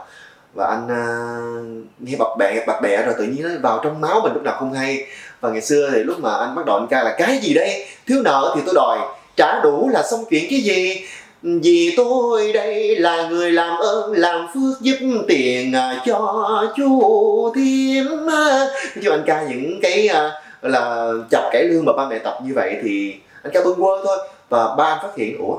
Và 0.55 0.67
anh 0.67 0.85
uh, 0.85 1.87
nghe 1.99 2.17
bập 2.19 2.29
bẹ 2.39 2.67
bập 2.67 2.83
bẹ 2.83 3.03
rồi 3.03 3.15
tự 3.19 3.25
nhiên 3.25 3.43
nó 3.43 3.49
vào 3.63 3.81
trong 3.85 4.01
máu 4.01 4.21
mình 4.21 4.33
lúc 4.33 4.43
nào 4.43 4.57
không 4.59 4.73
hay. 4.73 5.07
Và 5.41 5.51
ngày 5.51 5.61
xưa 5.61 5.91
thì 5.93 6.03
lúc 6.03 6.21
mà 6.21 6.35
anh 6.35 6.55
bắt 6.55 6.67
đầu 6.67 6.77
anh 6.77 6.87
ca 6.87 7.03
là 7.03 7.15
cái 7.19 7.39
gì 7.39 7.55
đây? 7.55 7.87
Thiếu 8.07 8.23
nợ 8.25 8.53
thì 8.57 8.63
tôi 8.67 8.75
đòi. 8.75 8.99
Trả 9.37 9.61
đủ 9.61 9.89
là 9.93 10.03
xong 10.11 10.25
chuyện 10.31 10.45
cái 10.51 10.61
gì? 10.61 11.07
Vì 11.43 11.95
tôi 11.97 12.53
đây 12.53 12.97
là 12.97 13.29
người 13.29 13.53
làm 13.53 13.79
ơn 13.79 14.13
làm 14.13 14.47
phước 14.55 14.81
giúp 14.81 14.97
tiền 15.29 15.73
à, 15.73 16.03
cho 16.07 16.73
chú 16.77 17.53
thêm 17.57 18.07
à. 18.31 18.67
cho 19.05 19.11
anh 19.11 19.23
ca 19.27 19.43
những 19.43 19.81
cái 19.83 20.09
uh, 20.11 20.33
là 20.71 21.13
chọc 21.31 21.45
cải 21.53 21.65
lương 21.65 21.85
mà 21.85 21.93
ba 21.97 22.09
mẹ 22.09 22.19
tập 22.19 22.39
như 22.45 22.53
vậy 22.55 22.77
thì 22.83 23.15
anh 23.43 23.53
ca 23.53 23.61
bưng 23.65 23.81
quơ 23.81 24.05
thôi. 24.05 24.19
Và 24.49 24.75
ba 24.75 24.85
anh 24.85 24.99
phát 25.03 25.17
hiện 25.17 25.39
ủa 25.39 25.57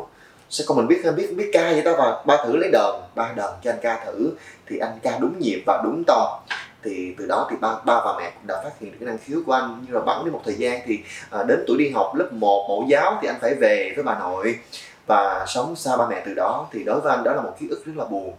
sao 0.54 0.66
con 0.68 0.78
mình 0.78 0.88
biết 0.88 1.12
biết 1.16 1.34
biết 1.36 1.50
ca 1.54 1.72
vậy 1.72 1.82
ta 1.86 1.92
và 1.98 2.24
ba 2.26 2.38
thử 2.46 2.58
lấy 2.58 2.70
đờn 2.72 2.96
ba 3.16 3.34
đờn 3.36 3.52
cho 3.64 3.72
anh 3.72 3.80
ca 3.82 4.06
thử. 4.06 4.32
Thì 4.68 4.78
anh 4.78 5.00
ca 5.04 5.18
đúng 5.20 5.40
nhịp 5.40 5.64
và 5.66 5.82
đúng 5.84 6.04
to. 6.08 6.40
Thì 6.84 7.16
từ 7.18 7.28
đó 7.28 7.48
thì 7.52 7.58
ba 7.62 7.76
ba 7.86 8.02
và 8.06 8.14
mẹ 8.18 8.30
cũng 8.30 8.48
đã 8.48 8.62
phát 8.64 8.70
hiện 8.80 8.92
được 8.92 8.98
cái 9.00 9.08
năng 9.08 9.18
khiếu 9.18 9.40
của 9.46 9.54
anh. 9.54 9.86
Nhưng 9.86 9.96
mà 9.96 10.02
bẵng 10.02 10.26
đến 10.26 10.34
một 10.34 10.42
thời 10.46 10.56
gian 10.56 10.82
thì 10.86 11.00
à, 11.30 11.44
đến 11.44 11.64
tuổi 11.68 11.78
đi 11.78 11.90
học 11.90 12.16
lớp 12.16 12.34
1 12.34 12.66
mẫu 12.70 12.86
giáo 12.90 13.20
thì 13.22 13.28
anh 13.28 13.38
phải 13.42 13.56
về 13.56 13.94
với 13.96 14.04
bà 14.04 14.20
nội. 14.20 14.60
Và 15.08 15.46
sống 15.48 15.76
xa 15.76 15.98
ba 15.98 16.08
mẹ 16.10 16.24
từ 16.26 16.34
đó 16.34 16.68
thì 16.72 16.84
đối 16.84 17.00
với 17.00 17.16
anh 17.16 17.24
đó 17.24 17.34
là 17.34 17.42
một 17.42 17.56
ký 17.60 17.68
ức 17.70 17.86
rất 17.86 17.94
là 17.96 18.06
buồn. 18.06 18.34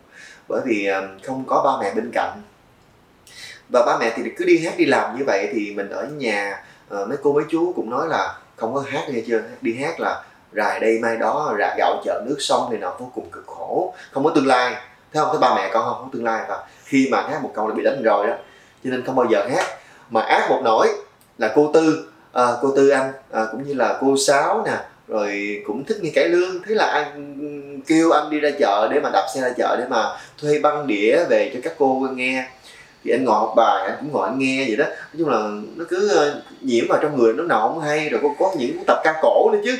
Bởi 0.49 0.61
vì 0.66 0.87
à, 0.87 1.02
không 1.23 1.44
có 1.47 1.62
ba 1.64 1.85
mẹ 1.85 1.94
bên 1.94 2.11
cạnh. 2.14 2.42
Và 3.73 3.85
ba 3.87 3.99
mẹ 3.99 4.12
thì 4.16 4.23
cứ 4.37 4.44
đi 4.44 4.64
hát 4.64 4.75
đi 4.76 4.85
làm 4.85 5.18
như 5.18 5.25
vậy 5.25 5.49
thì 5.52 5.75
mình 5.76 5.90
ở 5.90 6.06
nhà 6.06 6.64
à, 6.90 6.99
mấy 7.09 7.18
cô 7.23 7.33
mấy 7.33 7.44
chú 7.50 7.73
cũng 7.76 7.90
nói 7.90 8.09
là 8.09 8.38
không 8.56 8.75
có 8.75 8.85
hát 8.87 9.04
nghe 9.09 9.21
chưa? 9.26 9.42
Đi 9.61 9.75
hát 9.75 10.00
là 10.00 10.23
rài 10.56 10.80
đây 10.80 10.99
mai 11.02 11.16
đó 11.16 11.54
rạ 11.58 11.75
gạo 11.78 12.02
chợ 12.04 12.23
nước 12.26 12.37
sông 12.38 12.68
thì 12.70 12.76
nó 12.76 12.96
vô 12.99 13.11
cùng 13.14 13.30
cực 13.30 13.46
khổ. 13.46 13.94
Không 14.11 14.25
có 14.25 14.30
tương 14.34 14.46
lai. 14.46 14.75
Thấy 15.12 15.25
không? 15.25 15.28
Thấy 15.30 15.38
ba 15.38 15.54
mẹ 15.54 15.70
con 15.73 15.84
không? 15.84 16.02
Có 16.02 16.08
tương 16.12 16.25
lai. 16.25 16.44
Và 16.49 16.62
khi 16.84 17.04
khi 17.04 17.08
mà 17.11 17.23
hát 17.23 17.42
một 17.42 17.50
câu 17.54 17.68
là 17.68 17.75
bị 17.75 17.82
đánh 17.82 18.02
rồi 18.02 18.26
đó 18.26 18.34
cho 18.84 18.90
nên 18.90 19.04
không 19.04 19.16
bao 19.16 19.26
giờ 19.30 19.46
hát. 19.50 19.66
Mà 20.11 20.20
ác 20.20 20.50
một 20.50 20.61
nỗi 20.64 20.88
là 21.38 21.52
cô 21.54 21.70
tư. 21.75 22.11
À, 22.32 22.46
cô 22.62 22.73
tư 22.76 22.88
anh 22.88 23.12
à, 23.32 23.46
cũng 23.52 23.68
như 23.68 23.75
là 23.75 23.99
cô 24.00 24.16
sáu 24.16 24.62
nè 24.66 24.73
rồi 25.08 25.62
cũng 25.66 25.84
thích 25.84 25.96
nghe 26.00 26.11
cải 26.14 26.28
lương. 26.28 26.62
Thế 26.62 26.75
là 26.75 26.87
anh 26.87 27.82
kêu 27.87 28.11
anh 28.11 28.30
đi 28.30 28.40
ra 28.40 28.50
chợ 28.58 28.88
để 28.90 29.00
mà 29.00 29.11
đạp 29.12 29.26
xe 29.34 29.40
ra 29.40 29.50
chợ 29.56 29.76
để 29.78 29.84
mà 29.88 30.16
thuê 30.42 30.58
băng 30.58 30.87
đĩa 30.87 31.25
về 31.28 31.50
cho 31.54 31.61
các 31.62 31.73
cô 31.78 32.06
nghe 32.14 32.49
thì 33.04 33.11
anh 33.11 33.25
ngồi 33.25 33.34
học 33.34 33.52
bài 33.56 33.87
anh 33.87 33.96
cũng 34.00 34.12
ngồi 34.12 34.28
anh 34.28 34.38
nghe 34.38 34.64
vậy 34.68 34.76
đó. 34.76 34.84
Nói 34.84 35.18
chung 35.18 35.28
là 35.28 35.38
nó 35.76 35.84
cứ 35.88 36.08
ờ, 36.08 36.42
nhiễm 36.61 36.84
vào 36.88 36.99
trong 37.02 37.18
người 37.18 37.32
nó 37.32 37.42
nào 37.44 37.68
không 37.68 37.80
hay 37.80 38.08
rồi 38.08 38.20
có, 38.23 38.28
có 38.38 38.54
những 38.58 38.84
tập 38.87 39.00
ca 39.04 39.14
cổ 39.23 39.50
nữa 39.52 39.58
chứ. 39.64 39.76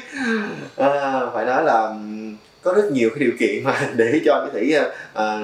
À, 0.77 1.21
phải 1.35 1.45
nói 1.45 1.65
là 1.65 1.95
có 2.63 2.73
rất 2.73 2.85
nhiều 2.93 3.11
cái 3.11 3.19
điều 3.19 3.33
kiện 3.39 3.65
mà 3.65 3.91
để 3.97 4.21
cho 4.25 4.41
cái 4.41 4.51
thủy 4.53 4.75
à, 5.15 5.39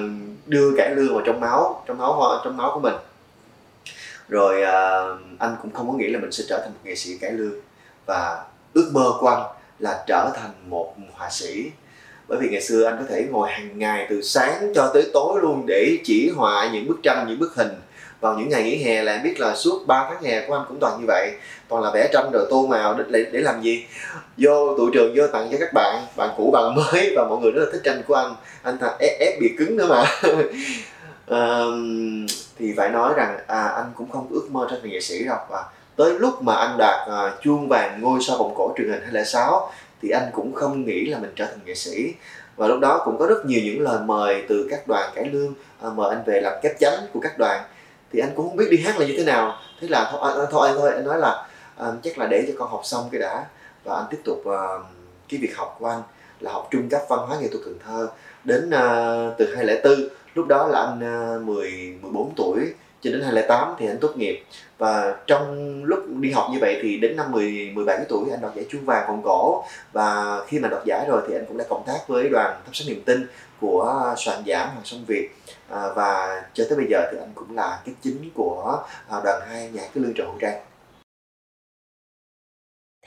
đưa 0.45 0.71
cải 0.77 0.95
lương 0.95 1.13
vào 1.13 1.23
trong 1.25 1.39
máu 1.39 1.83
trong 1.87 1.97
máu 1.97 2.41
trong 2.43 2.57
máu 2.57 2.71
của 2.73 2.79
mình. 2.79 2.95
Rồi 4.29 4.63
à, 4.63 5.05
anh 5.39 5.55
cũng 5.61 5.71
không 5.73 5.91
có 5.91 5.97
nghĩ 5.97 6.07
là 6.07 6.19
mình 6.19 6.31
sẽ 6.31 6.43
trở 6.49 6.59
thành 6.61 6.73
một 6.73 6.79
nghệ 6.83 6.95
sĩ 6.95 7.17
cải 7.17 7.31
lương. 7.31 7.55
Và 8.05 8.43
ước 8.73 8.89
mơ 8.93 9.13
của 9.19 9.27
anh 9.27 9.43
là 9.79 10.03
trở 10.07 10.29
thành 10.35 10.51
một 10.69 10.95
họa 11.13 11.29
sĩ 11.29 11.71
bởi 12.31 12.39
vì 12.39 12.49
ngày 12.49 12.61
xưa 12.61 12.83
anh 12.83 12.97
có 12.99 13.05
thể 13.09 13.25
ngồi 13.29 13.49
hàng 13.49 13.69
ngày 13.79 14.07
từ 14.09 14.21
sáng 14.21 14.73
cho 14.75 14.91
tới 14.93 15.09
tối 15.13 15.39
luôn 15.41 15.65
để 15.67 15.97
chỉ 16.03 16.31
họa 16.35 16.69
những 16.73 16.87
bức 16.87 16.99
tranh 17.03 17.25
những 17.27 17.39
bức 17.39 17.55
hình. 17.55 17.69
Vào 18.21 18.37
những 18.37 18.49
ngày 18.49 18.63
nghỉ 18.63 18.83
hè 18.83 19.03
là 19.03 19.13
em 19.13 19.23
biết 19.23 19.39
là 19.39 19.55
suốt 19.55 19.87
3 19.87 20.07
tháng 20.09 20.23
hè 20.23 20.47
của 20.47 20.53
anh 20.53 20.65
cũng 20.67 20.79
toàn 20.79 20.99
như 20.99 21.05
vậy. 21.07 21.31
Toàn 21.67 21.83
là 21.83 21.91
vẽ 21.91 22.09
tranh 22.13 22.31
rồi 22.33 22.47
tô 22.49 22.67
màu 22.67 22.99
để, 23.09 23.25
để 23.31 23.39
làm 23.39 23.61
gì? 23.61 23.85
Vô 24.37 24.77
tụi 24.77 24.91
trường 24.93 25.13
vô 25.15 25.27
tặng 25.27 25.47
cho 25.51 25.57
các 25.59 25.73
bạn 25.73 26.05
bạn 26.15 26.29
cũ 26.37 26.51
bạn 26.53 26.75
mới 26.75 27.13
và 27.15 27.25
mọi 27.29 27.39
người 27.39 27.51
rất 27.51 27.63
là 27.65 27.69
thích 27.71 27.81
tranh 27.83 28.01
của 28.07 28.13
anh. 28.13 28.35
Anh 28.63 28.77
ta 28.77 28.87
ép, 28.99 29.19
ép 29.19 29.39
bị 29.39 29.55
cứng 29.57 29.77
nữa 29.77 29.87
mà. 29.89 30.05
À, 31.27 31.61
thì 32.59 32.73
phải 32.77 32.89
nói 32.89 33.13
rằng 33.15 33.39
à, 33.47 33.63
anh 33.63 33.85
cũng 33.95 34.09
không 34.09 34.27
ước 34.29 34.47
mơ 34.51 34.67
trở 34.69 34.79
thành 34.81 34.91
nghệ 34.91 35.01
sĩ 35.01 35.23
đâu. 35.23 35.37
Và 35.49 35.63
tới 35.95 36.19
lúc 36.19 36.41
mà 36.41 36.55
anh 36.55 36.77
đạt 36.77 36.99
à, 36.99 37.05
ờ, 37.05 37.37
chuông 37.41 37.67
vàng 37.67 38.01
ngôi 38.01 38.19
sao 38.21 38.37
vòng 38.37 38.53
cổ 38.55 38.73
truyền 38.77 38.89
hình 38.89 39.01
206 39.01 39.71
thì 40.01 40.09
anh 40.09 40.29
cũng 40.33 40.53
không 40.53 40.85
nghĩ 40.85 41.05
là 41.05 41.17
mình 41.19 41.31
trở 41.35 41.45
thành 41.45 41.59
nghệ 41.65 41.75
sĩ. 41.75 42.13
Và 42.55 42.67
lúc 42.67 42.79
đó 42.79 43.01
cũng 43.05 43.17
có 43.19 43.25
rất 43.25 43.45
nhiều 43.45 43.61
những 43.63 43.81
lời 43.81 43.99
mời 44.05 44.45
từ 44.49 44.67
các 44.69 44.87
đoàn 44.87 45.11
cải 45.15 45.25
lương 45.25 45.53
à, 45.81 45.89
mời 45.95 46.09
anh 46.09 46.23
về 46.25 46.41
làm 46.41 46.53
kép 46.61 46.79
chánh 46.79 46.99
của 47.13 47.19
các 47.19 47.37
đoàn. 47.37 47.63
Thì 48.13 48.19
anh 48.19 48.29
cũng 48.35 48.47
không 48.47 48.57
biết 48.57 48.67
đi 48.71 48.77
hát 48.77 48.99
là 48.99 49.05
như 49.05 49.13
thế 49.17 49.23
nào. 49.23 49.57
Thế 49.81 49.87
là 49.87 50.09
thôi 50.11 50.19
anh 50.23 50.47
thôi 50.51 50.67
anh 50.67 50.77
thôi 50.79 50.91
anh 50.91 51.05
nói 51.05 51.17
là 51.17 51.47
à, 51.77 51.87
chắc 52.03 52.17
là 52.17 52.27
để 52.27 52.45
cho 52.47 52.53
con 52.59 52.71
học 52.71 52.81
xong 52.83 53.09
cái 53.11 53.21
đã. 53.21 53.45
Và 53.83 53.95
anh 53.95 54.05
tiếp 54.09 54.19
tục 54.23 54.43
à, 54.45 54.61
cái 55.29 55.39
việc 55.39 55.57
học 55.57 55.75
của 55.79 55.87
anh 55.87 56.01
là 56.39 56.51
học 56.51 56.67
trung 56.71 56.89
cấp 56.89 57.01
văn 57.09 57.19
hóa 57.19 57.37
nghệ 57.41 57.47
thuật 57.47 57.63
Cần 57.65 57.77
Thơ. 57.85 58.07
Đến 58.43 58.69
à, 58.69 59.15
từ 59.37 59.55
2004 59.55 60.09
lúc 60.35 60.47
đó 60.47 60.67
là 60.67 60.79
anh 60.79 61.03
à, 61.03 61.37
10 61.45 61.97
14 62.01 62.33
tuổi 62.35 62.73
cho 63.01 63.11
đến 63.11 63.21
2008 63.21 63.75
thì 63.79 63.87
anh 63.87 63.97
tốt 64.01 64.17
nghiệp. 64.17 64.43
Và 64.77 65.15
trong 65.27 65.83
lúc 65.83 65.99
đi 66.19 66.31
học 66.31 66.47
như 66.51 66.57
vậy 66.61 66.79
thì 66.81 66.97
đến 66.97 67.15
năm 67.15 67.31
10 67.31 67.71
17 67.73 67.99
tuổi 68.09 68.29
anh 68.31 68.41
đoạt 68.41 68.55
giải 68.55 68.65
chuông 68.69 68.85
vàng 68.85 69.07
vòng 69.07 69.21
cổ. 69.23 69.63
Và 69.91 70.39
khi 70.47 70.59
mà 70.59 70.69
đoạt 70.69 70.85
giải 70.85 71.05
rồi 71.07 71.21
thì 71.27 71.35
anh 71.35 71.45
cũng 71.47 71.57
đã 71.57 71.65
cộng 71.69 71.83
tác 71.87 71.99
với 72.07 72.29
đoàn 72.29 72.61
thắp 72.65 72.71
sáng 72.73 72.87
niềm 72.87 73.01
tin 73.05 73.27
của 73.61 74.13
soạn 74.17 74.43
giảm 74.47 74.69
Hoàng 74.69 74.85
Sông 74.85 75.05
Việt. 75.07 75.29
À, 75.69 75.89
và 75.95 76.43
cho 76.53 76.63
tới 76.69 76.77
bây 76.77 76.87
giờ 76.89 77.07
thì 77.11 77.17
anh 77.17 77.31
cũng 77.35 77.55
là 77.55 77.81
cái 77.85 77.95
chính 78.01 78.29
của 78.33 78.83
à, 79.09 79.17
đoàn 79.23 79.41
hai 79.49 79.69
nhạc 79.73 79.81
cái 79.93 80.03
lương 80.03 80.13
trợ 80.13 80.23
hữu 80.23 80.35
trang 80.41 80.61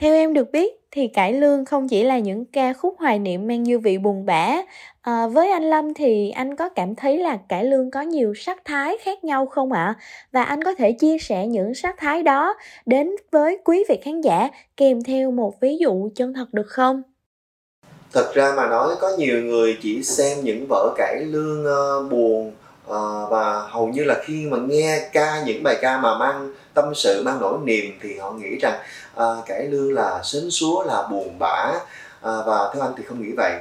theo 0.01 0.13
em 0.13 0.33
được 0.33 0.51
biết 0.51 0.73
thì 0.91 1.07
cải 1.07 1.33
lương 1.33 1.65
không 1.65 1.87
chỉ 1.87 2.03
là 2.03 2.19
những 2.19 2.45
ca 2.45 2.73
khúc 2.73 2.95
hoài 2.99 3.19
niệm 3.19 3.47
mang 3.47 3.65
dư 3.65 3.79
vị 3.79 3.97
buồn 3.97 4.25
bã. 4.25 4.57
À, 5.01 5.27
với 5.27 5.51
anh 5.51 5.63
Lâm 5.63 5.93
thì 5.93 6.29
anh 6.29 6.55
có 6.55 6.69
cảm 6.69 6.95
thấy 6.95 7.17
là 7.17 7.37
cải 7.49 7.63
lương 7.63 7.91
có 7.91 8.01
nhiều 8.01 8.33
sắc 8.35 8.65
thái 8.65 8.97
khác 9.03 9.23
nhau 9.23 9.45
không 9.45 9.71
ạ? 9.71 9.85
À? 9.85 9.95
Và 10.31 10.43
anh 10.43 10.63
có 10.63 10.75
thể 10.75 10.91
chia 10.91 11.17
sẻ 11.17 11.47
những 11.47 11.73
sắc 11.73 11.95
thái 11.97 12.23
đó 12.23 12.55
đến 12.85 13.11
với 13.31 13.57
quý 13.65 13.83
vị 13.89 13.97
khán 14.03 14.21
giả 14.21 14.49
kèm 14.77 15.03
theo 15.03 15.31
một 15.31 15.61
ví 15.61 15.77
dụ 15.77 16.09
chân 16.15 16.33
thật 16.33 16.53
được 16.53 16.67
không? 16.67 17.01
Thật 18.13 18.31
ra 18.33 18.53
mà 18.57 18.67
nói 18.67 18.95
có 18.99 19.11
nhiều 19.17 19.43
người 19.43 19.77
chỉ 19.81 20.03
xem 20.03 20.37
những 20.43 20.65
vở 20.69 20.93
cải 20.97 21.25
lương 21.25 21.65
uh, 21.65 22.11
buồn 22.11 22.51
uh, 22.87 23.29
và 23.29 23.61
hầu 23.69 23.87
như 23.87 24.03
là 24.03 24.21
khi 24.25 24.45
mà 24.45 24.57
nghe 24.67 25.09
ca 25.13 25.43
những 25.45 25.63
bài 25.63 25.77
ca 25.81 25.97
mà 25.97 26.17
mang 26.17 26.53
tâm 26.73 26.95
sự 26.95 27.23
mang 27.25 27.37
nỗi 27.41 27.57
niềm 27.63 27.85
thì 28.01 28.17
họ 28.17 28.31
nghĩ 28.31 28.57
rằng 28.61 28.79
à, 29.15 29.25
cải 29.45 29.63
lương 29.63 29.93
là 29.93 30.21
sến 30.23 30.43
súa 30.51 30.83
là 30.83 31.07
buồn 31.11 31.39
bã 31.39 31.73
à, 32.21 32.31
và 32.45 32.71
theo 32.73 32.83
anh 32.83 32.93
thì 32.97 33.03
không 33.03 33.21
nghĩ 33.21 33.31
vậy. 33.37 33.51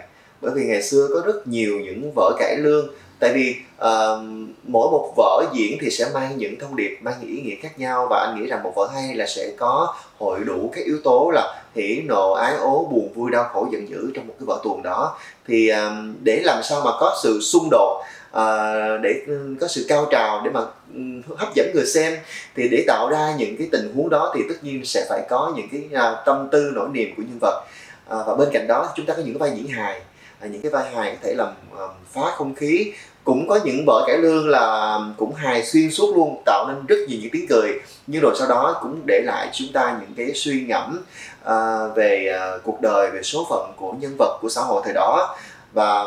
Bởi 0.41 0.53
vì 0.55 0.65
ngày 0.65 0.83
xưa 0.83 1.09
có 1.15 1.23
rất 1.27 1.47
nhiều 1.47 1.81
những 1.81 2.13
vở 2.17 2.33
cải 2.39 2.57
lương. 2.57 2.89
Tại 3.19 3.33
vì 3.33 3.57
uh, 3.81 4.25
mỗi 4.63 4.91
một 4.91 5.13
vở 5.17 5.45
diễn 5.53 5.79
thì 5.81 5.91
sẽ 5.91 6.07
mang 6.15 6.39
những 6.39 6.59
thông 6.61 6.77
điệp 6.77 6.99
mang 7.01 7.15
những 7.21 7.31
ý 7.31 7.43
nghĩa 7.43 7.55
khác 7.63 7.79
nhau. 7.79 8.07
Và 8.11 8.21
anh 8.21 8.41
nghĩ 8.41 8.47
rằng 8.47 8.63
một 8.63 8.73
vở 8.77 8.89
hay 8.95 9.15
là 9.15 9.27
sẽ 9.27 9.53
có 9.59 9.95
hội 10.19 10.41
đủ 10.47 10.71
các 10.75 10.85
yếu 10.85 10.99
tố 11.05 11.31
là 11.35 11.63
hỉ 11.75 12.03
nộ 12.07 12.33
ái 12.33 12.55
ố 12.57 12.89
buồn 12.91 13.13
vui 13.15 13.31
đau 13.31 13.49
khổ 13.53 13.67
giận 13.73 13.89
dữ 13.89 14.11
trong 14.15 14.27
một 14.27 14.35
cái 14.39 14.47
vở 14.47 14.61
tuồng 14.65 14.83
đó. 14.83 15.19
Thì 15.49 15.73
uh, 15.73 15.77
để 16.23 16.41
làm 16.45 16.63
sao 16.63 16.83
mà 16.85 16.91
có 17.01 17.17
sự 17.23 17.41
xung 17.41 17.69
đột 17.71 18.03
Ờ, 18.35 18.99
để 18.99 19.15
ừ, 19.27 19.57
có 19.61 19.69
sự 19.69 19.87
cao 19.89 20.07
trào 20.11 20.41
để 20.45 20.51
mà 20.51 20.61
ừ, 20.95 21.01
hấp 21.37 21.55
dẫn 21.55 21.71
người 21.75 21.87
xem 21.87 22.17
thì 22.57 22.69
để 22.69 22.85
tạo 22.87 23.09
ra 23.11 23.35
những 23.39 23.57
cái 23.57 23.69
tình 23.73 23.93
huống 23.95 24.11
đó 24.11 24.33
thì 24.35 24.43
tất 24.49 24.55
nhiên 24.63 24.85
sẽ 24.85 25.07
phải 25.09 25.23
có 25.29 25.53
những 25.57 25.69
cái 25.73 26.03
à, 26.03 26.23
tâm 26.27 26.49
tư 26.53 26.73
nỗi 26.75 26.89
niềm 26.93 27.15
của 27.17 27.23
nhân 27.23 27.39
vật. 27.41 27.65
Ờ, 28.09 28.25
và 28.27 28.35
bên 28.35 28.49
cạnh 28.53 28.67
đó 28.67 28.93
chúng 28.97 29.07
ta 29.07 29.15
có 29.15 29.23
những 29.23 29.39
cái 29.39 29.51
vai 29.51 29.59
diễn 29.59 29.69
hài. 29.69 30.01
À, 30.41 30.47
những 30.47 30.63
cái 30.63 30.71
vai 30.71 30.85
hài 30.95 31.11
có 31.11 31.17
thể 31.23 31.35
làm 31.35 31.49
à, 31.79 31.85
phá 32.13 32.23
không 32.37 32.55
khí. 32.55 32.93
Cũng 33.25 33.49
có 33.49 33.59
những 33.65 33.85
vở 33.87 34.05
cải 34.07 34.19
lương 34.19 34.49
là 34.49 34.99
cũng 35.17 35.35
hài 35.35 35.65
xuyên 35.65 35.91
suốt 35.91 36.17
luôn 36.17 36.43
tạo 36.47 36.67
nên 36.69 36.87
rất 36.87 36.97
nhiều 37.09 37.19
những 37.23 37.31
tiếng 37.33 37.47
cười. 37.49 37.73
Nhưng 38.07 38.23
rồi 38.23 38.35
sau 38.39 38.49
đó 38.49 38.79
cũng 38.83 39.01
để 39.07 39.23
lại 39.25 39.49
chúng 39.53 39.69
ta 39.73 39.99
những 40.01 40.15
cái 40.17 40.35
suy 40.35 40.65
ngẫm 40.69 41.05
ờ, 41.43 41.91
về 41.97 42.39
cuộc 42.65 42.81
đời 42.81 43.11
về 43.11 43.23
số 43.23 43.47
phận 43.51 43.73
của 43.77 43.93
nhân 43.93 44.17
vật 44.19 44.39
của 44.43 44.49
xã 44.49 44.61
hội 44.61 44.83
thời 44.85 44.95
đó. 44.95 45.37
Và 45.73 46.05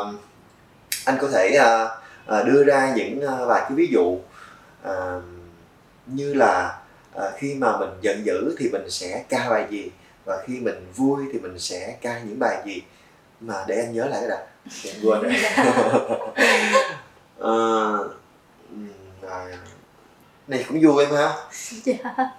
anh 1.04 1.18
có 1.20 1.28
thể 1.32 1.58
uh, 1.58 1.97
à, 2.28 2.42
đưa 2.42 2.64
ra 2.64 2.92
những 2.96 3.20
à, 3.20 3.44
vài 3.46 3.60
cái 3.60 3.76
ví 3.76 3.86
dụ 3.86 4.18
à, 4.82 5.20
như 6.06 6.34
là 6.34 6.78
à, 7.14 7.24
khi 7.36 7.54
mà 7.54 7.76
mình 7.76 7.90
giận 8.00 8.26
dữ 8.26 8.56
thì 8.58 8.68
mình 8.70 8.90
sẽ 8.90 9.24
ca 9.28 9.50
bài 9.50 9.66
gì 9.70 9.90
và 10.24 10.44
khi 10.46 10.60
mình 10.60 10.86
vui 10.96 11.24
thì 11.32 11.38
mình 11.38 11.58
sẽ 11.58 11.96
ca 12.00 12.18
những 12.18 12.38
bài 12.38 12.56
gì. 12.66 12.82
Mà 13.40 13.64
để 13.68 13.76
anh 13.76 13.92
nhớ 13.92 14.04
lại 14.04 14.20
cái 14.20 14.28
đã 14.28 14.46
anh 14.84 14.94
quên 15.02 15.22
rồi. 15.22 15.32
À, 19.30 19.46
này 20.48 20.64
cũng 20.68 20.80
vui 20.82 21.04
em 21.04 21.14
ha. 21.14 21.32
Dạ. 21.84 22.30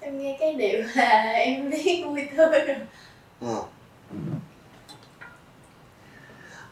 Em 0.00 0.18
nghe 0.18 0.36
cái 0.40 0.54
điệu 0.54 0.82
là 0.94 1.32
em 1.32 1.70
biết 1.70 2.02
vui 2.04 2.28
tươi 2.36 2.60
rồi. 2.60 2.76
À 3.40 3.73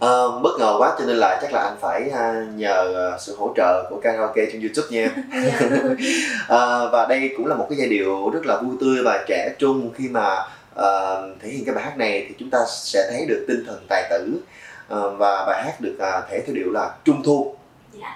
uh, 0.03 0.43
bất 0.43 0.59
ngờ 0.59 0.75
quá 0.79 0.95
cho 0.99 1.05
nên 1.05 1.17
là 1.17 1.39
chắc 1.43 1.53
là 1.53 1.61
anh 1.61 1.77
phải 1.81 2.03
uh, 2.09 2.59
nhờ 2.59 3.11
uh, 3.15 3.21
sự 3.21 3.37
hỗ 3.39 3.53
trợ 3.57 3.87
của 3.91 4.01
karaoke 4.03 4.43
trên 4.53 4.61
youtube 4.61 4.89
nha. 4.91 5.11
Uh, 6.43 6.49
và 6.93 7.07
đây 7.09 7.31
cũng 7.37 7.47
là 7.47 7.55
một 7.55 7.67
cái 7.71 7.79
giai 7.79 7.89
điệu 7.89 8.31
rất 8.31 8.47
là 8.47 8.57
vui 8.57 8.77
tươi 8.81 9.03
và 9.05 9.25
trẻ 9.29 9.55
trung. 9.59 9.91
Khi 9.97 10.09
mà 10.09 10.39
uh, 10.75 11.41
thể 11.43 11.49
hiện 11.49 11.65
cái 11.65 11.75
bài 11.75 11.85
hát 11.85 11.99
này 11.99 12.25
thì 12.29 12.35
chúng 12.39 12.51
ta 12.51 12.59
sẽ 12.69 13.09
thấy 13.11 13.27
được 13.27 13.45
tinh 13.49 13.65
thần 13.67 13.87
tài 13.89 14.07
tử 14.11 14.33
uh, 14.95 15.19
và 15.19 15.45
bài 15.47 15.63
hát 15.65 15.81
được 15.81 15.95
uh, 15.97 16.25
thể 16.31 16.43
theo 16.47 16.55
điệu 16.55 16.71
là 16.73 16.91
trung 17.05 17.23
thu. 17.25 17.55
Yeah. 18.01 18.13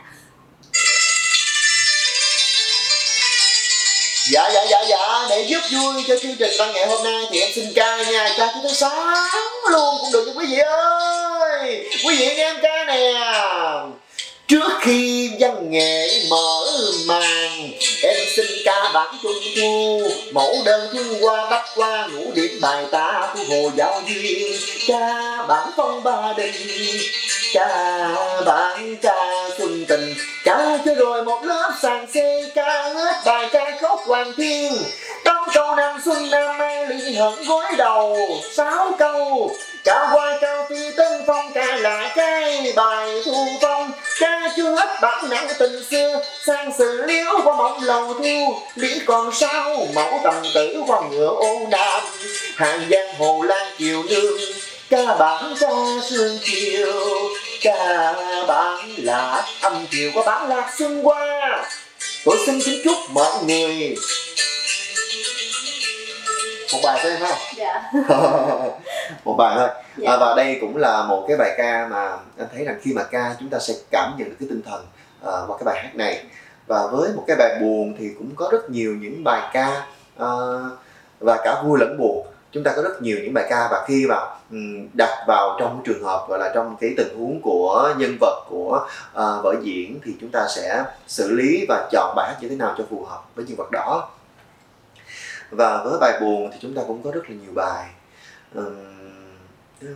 dạ 4.32 4.50
dạ 4.54 4.64
dạ 4.70 4.84
dạ. 4.88 5.26
Để 5.30 5.46
giúp 5.48 5.60
vui 5.72 6.04
cho 6.08 6.16
chương 6.22 6.36
trình 6.38 6.50
văn 6.58 6.72
nghệ 6.74 6.86
hôm 6.86 7.04
nay 7.04 7.24
thì 7.30 7.40
em 7.40 7.50
xin 7.54 7.64
ca 7.74 7.96
nha. 7.96 8.28
Ca 8.38 8.46
cho 8.46 8.60
tới 8.62 8.72
sáng 8.74 9.24
luôn 9.70 9.94
cũng 10.00 10.12
được 10.12 10.26
nha 10.26 10.32
quý 10.36 10.46
vị 10.46 10.58
ơi 10.58 11.25
quý 12.06 12.16
vị 12.18 12.34
nghe 12.36 12.44
em 12.44 12.56
ca 12.62 12.84
nè. 12.84 13.12
Trước 14.48 14.72
khi 14.80 15.30
văn 15.40 15.70
nghệ 15.70 16.08
mở 16.30 16.66
màn, 17.06 17.70
Em 18.02 18.16
xin 18.36 18.46
ca 18.64 18.90
bản 18.94 19.14
trung 19.22 19.42
thu. 19.56 20.02
Mẫu 20.32 20.56
đơn 20.64 20.88
thương 20.92 21.24
qua 21.24 21.46
đắp 21.50 21.64
qua 21.76 22.08
ngủ 22.12 22.24
điểm 22.34 22.58
bài 22.62 22.84
ta 22.90 23.34
thu 23.34 23.44
hồ 23.48 23.70
giáo 23.76 24.02
duyên 24.06 24.52
Ca 24.88 25.36
bản 25.48 25.70
phong 25.76 26.02
ba 26.02 26.32
đình, 26.36 26.52
Ca 27.54 28.08
bản 28.46 28.96
ca 29.02 29.48
xuân 29.58 29.84
tình. 29.88 30.14
Ca 30.44 30.78
cho 30.84 30.94
rồi 30.94 31.24
một 31.24 31.44
lớp 31.44 31.72
sàn 31.82 32.06
xe 32.14 32.42
Ca 32.54 32.92
hết 32.94 33.14
bài 33.24 33.48
ca 33.52 33.78
khóc 33.80 34.00
hoàng 34.06 34.32
thiên 34.36 34.72
câu 35.56 35.74
năm 35.76 36.00
xuân 36.04 36.30
năm 36.30 36.58
mai 36.58 36.86
ly 36.86 37.14
hận 37.14 37.44
gối 37.46 37.64
đầu, 37.78 38.18
Sáu 38.52 38.92
câu. 38.98 39.50
Cả 39.84 40.08
qua 40.12 40.38
cao 40.40 40.66
phi 40.70 40.90
tân 40.96 41.22
phong 41.26 41.52
ca 41.54 41.76
lại 41.76 42.12
cái 42.16 42.72
bài 42.76 43.22
thu 43.24 43.46
phong. 43.60 43.90
Ca 44.20 44.52
chưa 44.56 44.74
hết 44.74 44.98
bản 45.02 45.30
nặng 45.30 45.48
tình 45.58 45.84
xưa, 45.90 46.22
Sang 46.46 46.72
sự 46.78 47.04
liễu 47.06 47.40
qua 47.44 47.56
mộng 47.56 47.82
lầu 47.82 48.14
thu. 48.14 48.54
Lý 48.74 49.00
còn 49.06 49.34
sao, 49.34 49.86
mẫu 49.94 50.20
tầm 50.24 50.34
tử 50.54 50.82
qua 50.86 51.00
ngựa 51.10 51.34
ô 51.36 51.66
đàm 51.70 52.02
Hàng 52.56 52.80
giang 52.90 53.14
hồ 53.18 53.42
lan 53.42 53.66
chiều 53.78 54.02
nương, 54.02 54.40
ca 54.90 55.14
bản 55.18 55.54
ca 55.60 55.70
sương 56.10 56.38
chiều. 56.44 56.92
Ca 57.62 58.14
bản 58.48 58.94
lạc 58.96 59.44
âm 59.60 59.86
chiều 59.90 60.10
qua 60.14 60.22
bản 60.26 60.48
lạc 60.48 60.74
xuân 60.78 61.02
qua 61.02 61.26
tôi 62.24 62.38
xin 62.46 62.60
kính 62.60 62.80
chúc 62.84 62.96
mọi 63.10 63.44
người 63.46 63.96
một 66.72 66.78
bài 66.84 67.00
thôi 67.02 67.12
không? 67.20 67.38
Dạ. 67.56 67.92
Một 69.24 69.34
bài 69.38 69.56
thôi. 69.58 69.68
Dạ. 69.96 70.10
à, 70.10 70.16
và 70.16 70.34
đây 70.36 70.58
cũng 70.60 70.76
là 70.76 71.02
một 71.02 71.24
cái 71.28 71.36
bài 71.36 71.54
ca 71.56 71.88
mà 71.90 72.08
anh 72.38 72.48
thấy 72.54 72.64
rằng 72.64 72.78
khi 72.82 72.92
mà 72.92 73.02
ca 73.02 73.34
chúng 73.40 73.48
ta 73.48 73.58
sẽ 73.58 73.74
cảm 73.90 74.12
nhận 74.18 74.28
được 74.28 74.36
cái 74.40 74.48
tinh 74.48 74.62
thần 74.62 74.86
à, 75.24 75.32
qua 75.46 75.58
cái 75.58 75.64
bài 75.64 75.82
hát 75.82 75.94
này. 75.94 76.24
Và 76.66 76.86
với 76.86 77.10
một 77.16 77.24
cái 77.26 77.36
bài 77.36 77.58
buồn 77.60 77.94
thì 77.98 78.10
cũng 78.18 78.30
có 78.36 78.48
rất 78.52 78.70
nhiều 78.70 78.96
những 79.00 79.24
bài 79.24 79.40
ca 79.52 79.86
à, 80.18 80.28
và 81.20 81.36
cả 81.44 81.62
vui 81.64 81.78
lẫn 81.80 81.98
buồn. 81.98 82.26
Chúng 82.52 82.64
ta 82.64 82.72
có 82.76 82.82
rất 82.82 83.02
nhiều 83.02 83.18
những 83.22 83.34
bài 83.34 83.46
ca 83.50 83.68
và 83.70 83.84
khi 83.88 84.06
mà 84.08 84.16
ừm, 84.50 84.88
đặt 84.92 85.24
vào 85.26 85.56
trong 85.60 85.82
trường 85.84 86.04
hợp 86.04 86.26
gọi 86.28 86.38
là 86.38 86.50
trong 86.54 86.76
cái 86.80 86.90
tình 86.96 87.18
huống 87.18 87.40
của 87.42 87.94
nhân 87.98 88.16
vật 88.20 88.44
của 88.48 88.86
à, 89.14 89.24
vở 89.42 89.54
diễn 89.62 89.98
thì 90.04 90.12
chúng 90.20 90.30
ta 90.30 90.46
sẽ 90.48 90.84
xử 91.06 91.32
lý 91.32 91.66
và 91.68 91.88
chọn 91.92 92.14
bài 92.16 92.28
hát 92.28 92.36
như 92.40 92.48
thế 92.48 92.56
nào 92.56 92.74
cho 92.78 92.84
phù 92.90 93.04
hợp 93.04 93.22
với 93.34 93.44
nhân 93.48 93.56
vật 93.56 93.70
đó 93.72 94.08
và 95.50 95.82
với 95.84 95.98
bài 96.00 96.20
buồn 96.20 96.50
thì 96.52 96.58
chúng 96.60 96.74
ta 96.74 96.82
cũng 96.86 97.02
có 97.02 97.10
rất 97.10 97.30
là 97.30 97.36
nhiều 97.36 97.52
bài. 97.54 97.86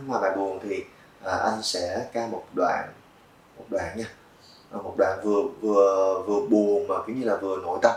Ngoài 0.05 0.21
bài 0.21 0.31
buồn 0.35 0.59
thì 0.63 0.83
à, 1.23 1.37
anh 1.37 1.61
sẽ 1.61 2.05
ca 2.13 2.27
một 2.27 2.43
đoạn 2.53 2.89
một 3.57 3.65
đoạn 3.69 3.97
nha. 3.97 4.05
À, 4.71 4.77
một 4.83 4.93
đoạn 4.97 5.19
vừa 5.23 5.41
vừa 5.61 6.21
vừa 6.27 6.47
buồn 6.49 6.87
mà 6.87 6.95
kiểu 7.07 7.15
như 7.15 7.25
là 7.25 7.35
vừa 7.35 7.57
nội 7.57 7.79
tâm 7.81 7.95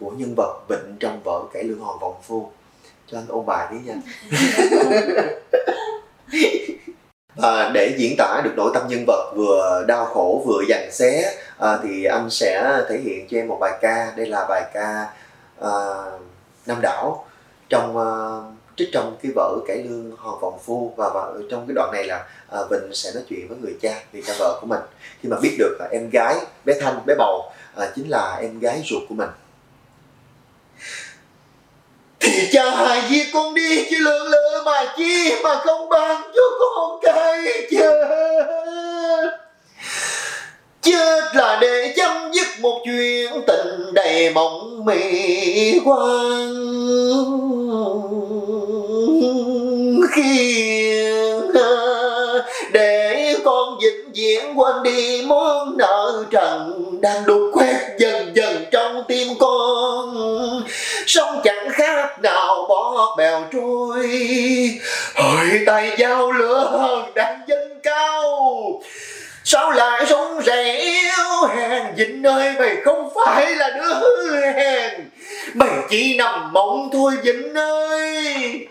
của 0.00 0.10
nhân 0.10 0.34
vật 0.36 0.60
Vịnh 0.68 0.96
trong 1.00 1.20
vở 1.24 1.42
cải 1.52 1.64
lương 1.64 1.80
hòn 1.80 1.98
vọng 1.98 2.16
phu. 2.22 2.50
Cho 3.06 3.18
anh 3.18 3.26
ôn 3.28 3.46
bài 3.46 3.66
tí 3.70 3.76
nha. 3.84 3.94
À, 7.42 7.70
để 7.74 7.94
diễn 7.98 8.14
tả 8.18 8.40
được 8.44 8.50
nội 8.56 8.70
tâm 8.74 8.88
nhân 8.88 9.04
vật 9.06 9.32
vừa 9.36 9.84
đau 9.88 10.06
khổ 10.06 10.42
vừa 10.46 10.62
giằng 10.68 10.92
xé 10.92 11.34
à, 11.58 11.78
thì 11.82 12.04
anh 12.04 12.30
sẽ 12.30 12.82
thể 12.88 12.98
hiện 12.98 13.26
cho 13.30 13.38
em 13.38 13.48
một 13.48 13.58
bài 13.60 13.78
ca. 13.80 14.12
Đây 14.16 14.26
là 14.26 14.46
bài 14.48 14.62
ca 14.74 15.06
à, 15.60 15.70
Nam 16.68 16.78
Đảo 16.82 17.24
trong 17.68 17.96
ờ, 17.96 18.42
trích 18.76 18.88
trong 18.92 19.16
cái 19.22 19.32
vở 19.34 19.58
cải 19.66 19.76
lương 19.76 20.16
hòn 20.16 20.40
vòng 20.40 20.58
phu 20.64 20.92
và, 20.96 21.10
và 21.14 21.32
trong 21.50 21.66
cái 21.66 21.74
đoạn 21.74 21.90
này 21.92 22.04
là 22.04 22.26
à, 22.50 22.58
Vịnh 22.70 22.94
sẽ 22.94 23.10
nói 23.14 23.22
chuyện 23.28 23.48
với 23.48 23.58
người 23.58 23.76
cha 23.82 24.02
người 24.12 24.22
cha 24.26 24.34
vợ 24.38 24.58
của 24.60 24.66
mình. 24.66 24.80
Khi 25.20 25.28
mà 25.28 25.36
biết 25.42 25.56
được 25.58 25.76
là 25.80 25.88
em 25.92 26.10
gái 26.10 26.36
bé 26.64 26.74
Thanh 26.80 27.06
bé 27.06 27.14
bầu 27.18 27.52
à, 27.76 27.92
chính 27.96 28.10
là 28.10 28.38
em 28.40 28.60
gái 28.60 28.82
ruột 28.90 29.02
của 29.08 29.14
mình. 29.14 29.28
Thì 32.20 32.48
cha 32.52 32.70
hài 32.70 33.02
giết 33.08 33.26
con 33.34 33.54
đi 33.54 33.86
chứ 33.90 33.96
lượng 34.00 34.26
lỡ 34.26 34.62
mà 34.64 34.94
chi 34.96 35.42
mà 35.42 35.54
không 35.64 35.88
ban 35.88 36.22
cho 36.34 36.42
con 36.60 37.00
cái 37.02 37.44
chết 37.70 39.38
chết 40.82 41.24
là 41.34 41.58
để 41.60 41.94
chấm 41.96 42.32
dứt 42.32 42.46
một 42.60 42.82
chuyện 42.84 43.32
tình 43.46 43.94
đầy 43.94 44.30
mộng 44.34 44.84
mị 44.84 45.80
quan 45.84 46.54
Khi 50.10 50.68
à, 51.54 51.70
để 52.72 53.34
con 53.44 53.78
vĩnh 53.82 54.12
viễn 54.14 54.58
quên 54.58 54.82
đi 54.82 55.22
món 55.26 55.76
nợ 55.76 56.24
trần 56.30 56.84
đang 57.00 57.24
đục 57.26 57.50
khoét 57.54 57.76
dần 57.98 58.32
dần 58.34 58.64
trong 58.70 59.02
tim 59.08 59.28
con. 59.40 60.14
Sống 61.06 61.40
chẳng 61.44 61.68
khác 61.72 62.22
nào 62.22 62.66
bỏ 62.68 63.14
bèo 63.18 63.44
trôi 63.52 64.08
hơi 65.14 65.60
tay 65.66 65.96
dao 65.98 66.32
lửa 66.32 66.70
hờn 66.72 67.14
đang 67.14 67.40
dâng 67.48 67.80
cao 67.82 68.22
sao 69.50 69.70
lại 69.70 70.06
sống 70.06 70.42
rẻ 70.46 70.76
yếu 70.76 71.48
hèn? 71.56 71.82
Dĩnh 71.96 72.22
ơi 72.26 72.52
mày 72.58 72.76
không 72.84 73.10
phải 73.14 73.54
là 73.54 73.70
đứa 73.70 74.40
hèn. 74.40 75.10
Mày 75.54 75.70
chỉ 75.90 76.16
nằm 76.16 76.52
mộng 76.52 76.90
thôi 76.92 77.12
dĩnh 77.24 77.54
ơi. 77.54 78.68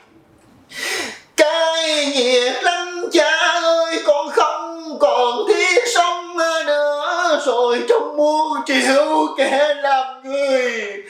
Cái 1.37 2.05
nhiệt 2.15 2.63
lắm 2.63 3.05
cha 3.11 3.31
ơi, 3.61 3.99
con 4.05 4.29
không 4.29 4.97
còn 4.99 5.47
thiết 5.47 5.83
sống 5.95 6.37
nữa. 6.37 7.41
Rồi 7.45 7.79
trong 7.89 8.17
muôn 8.17 8.57
triệu 8.65 9.27
kẻ 9.37 9.73
làm 9.81 10.23
người. 10.23 11.03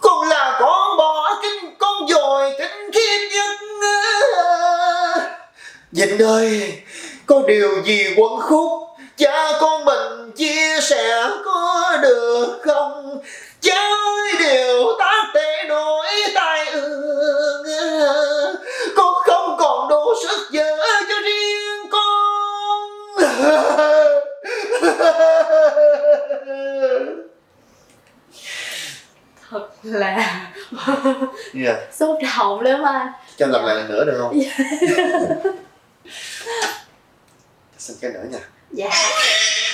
Con 0.00 0.28
là 0.28 0.56
con 0.60 0.96
bỏ 0.96 1.40
kinh 1.42 1.74
con 1.78 2.08
dồi 2.08 2.52
kinh 2.58 2.90
khiếp 2.92 3.28
nhất 3.32 3.58
dĩnh 5.92 6.22
ơi, 6.22 6.72
có 7.26 7.42
điều 7.46 7.82
gì 7.84 8.14
quẩn 8.16 8.40
khúc? 8.40 8.87
Cha 9.18 9.52
con 9.60 9.84
mình 9.84 10.32
chia 10.36 10.80
sẻ 10.80 11.28
có 11.44 11.96
được 12.02 12.58
không? 12.62 13.20
Ơi 13.70 14.32
điều 14.38 14.96
tác 14.98 15.30
tệ 15.34 15.64
nổi 15.68 16.06
tai 16.34 16.66
ương. 16.66 17.66
Con 18.96 19.14
không 19.26 19.56
còn 19.58 19.88
đủ 19.88 20.14
sức 20.22 20.48
vợ 20.52 20.76
cho 21.08 21.14
riêng 21.24 21.90
con. 21.90 22.90
Thật 29.50 29.68
là 29.82 30.50
yeah. 31.64 31.76
xúc 31.92 32.18
động 32.36 32.60
lắm 32.60 32.82
anh. 32.82 33.12
Cho 33.36 33.46
làm 33.46 33.64
lại 33.64 33.74
lần 33.74 33.88
nữa 33.88 34.04
được 34.04 34.18
không 34.18 34.38
xin 37.88 37.96
cái 38.00 38.10
nữa 38.10 38.24
nha 38.30 38.40
dạ 38.70 38.86
yeah. 38.86 39.67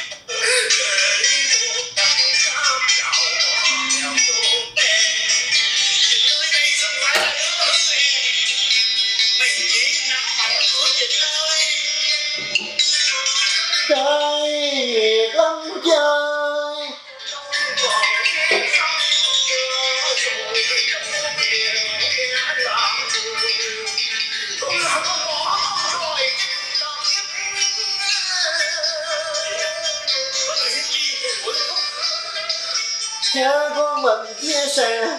Mình 34.03 34.35
chia 34.41 34.67
sẻ 34.77 35.19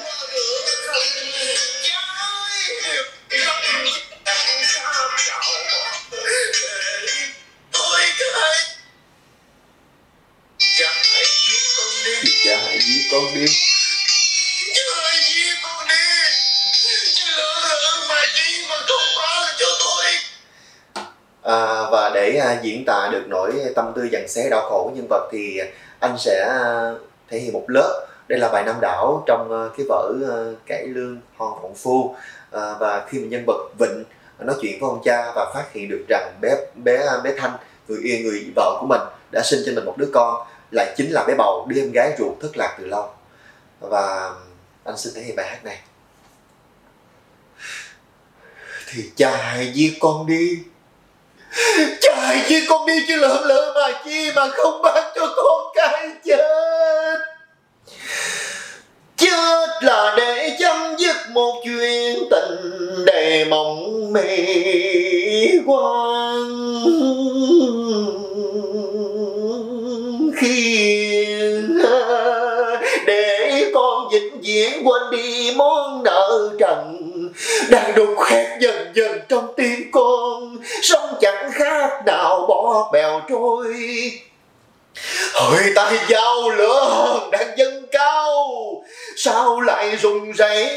cha 12.46 12.58
hãy 12.66 12.80
giết 12.80 13.08
con 13.12 13.34
đi 13.34 13.46
À, 21.46 21.90
và 21.92 22.12
để 22.14 22.38
à, 22.38 22.60
diễn 22.64 22.86
tả 22.86 23.10
được 23.12 23.24
nỗi 23.28 23.52
tâm 23.76 23.92
tư 23.96 24.08
dằn 24.12 24.28
xé 24.28 24.50
đau 24.50 24.62
khổ 24.70 24.84
của 24.84 24.96
nhân 24.96 25.08
vật 25.10 25.30
thì 25.32 25.58
à, 25.58 25.66
anh 26.00 26.18
sẽ 26.20 26.46
à, 26.50 26.92
thể 27.30 27.40
hiện 27.40 27.54
một 27.54 27.66
lớp 27.68 28.08
đây 28.28 28.40
là 28.40 28.50
bài 28.50 28.64
Nam 28.64 28.76
Đảo 28.82 29.24
trong 29.28 29.48
ờ, 29.50 29.72
cái 29.78 29.86
vở 29.90 30.14
ờ, 30.28 30.56
cải 30.66 30.88
lương 30.88 31.22
hòn 31.38 31.60
phụng 31.62 31.76
phu. 31.76 32.16
À, 32.52 32.74
và 32.80 33.06
khi 33.10 33.20
mà 33.20 33.28
nhân 33.28 33.44
vật 33.48 33.70
Vịnh 33.80 34.04
nói 34.40 34.56
chuyện 34.62 34.80
với 34.80 34.90
ông 34.90 35.02
cha 35.06 35.32
và 35.36 35.52
phát 35.54 35.74
hiện 35.74 35.90
được 35.90 36.06
rằng 36.10 36.34
bé 36.42 36.56
bé 36.76 37.08
bé 37.24 37.34
Thanh 37.38 37.52
người 37.88 38.00
yêu 38.04 38.20
người 38.24 38.52
vợ 38.56 38.78
của 38.82 38.88
mình 38.88 39.02
đã 39.32 39.42
sinh 39.44 39.60
cho 39.66 39.72
mình 39.76 39.86
một 39.86 39.98
đứa 39.98 40.10
con 40.14 40.48
lại 40.72 40.94
chính 40.98 41.12
là 41.12 41.24
bé 41.28 41.36
bầu 41.38 41.66
đứa 41.70 41.82
em 41.82 41.92
gái 41.92 42.16
ruột 42.20 42.34
thất 42.42 42.58
lạc 42.58 42.76
từ 42.80 42.86
lâu. 42.86 43.10
Và 43.80 44.34
anh 44.84 44.98
xin 44.98 45.14
thể 45.14 45.22
hiện 45.22 45.36
bài 45.36 45.48
hát 45.48 45.66
này. 45.66 45.80
Thì 48.88 49.12
cha 49.16 49.38
hãy 49.38 49.72
giết 49.74 49.94
con 50.00 50.26
đi 50.26 50.64
cha 52.02 52.16
hãy 52.16 52.46
giết 52.48 52.64
con 52.70 52.86
đi 52.86 52.94
chứ 53.08 53.16
lỡ 53.16 53.44
lỡ 53.46 53.74
mà 53.76 54.02
chi 54.06 54.32
mà 54.36 54.48
không 54.50 54.82
bèo 82.92 83.22
trôi. 83.30 83.76
Hơi 85.34 85.72
tay 85.76 85.98
dao 86.10 86.50
lửa 86.50 87.20
đang 87.32 87.58
dâng 87.58 87.86
cao, 87.92 88.38
Sao 89.18 89.62
lại 89.62 89.98
rùng 89.98 90.32
rẩy 90.32 90.68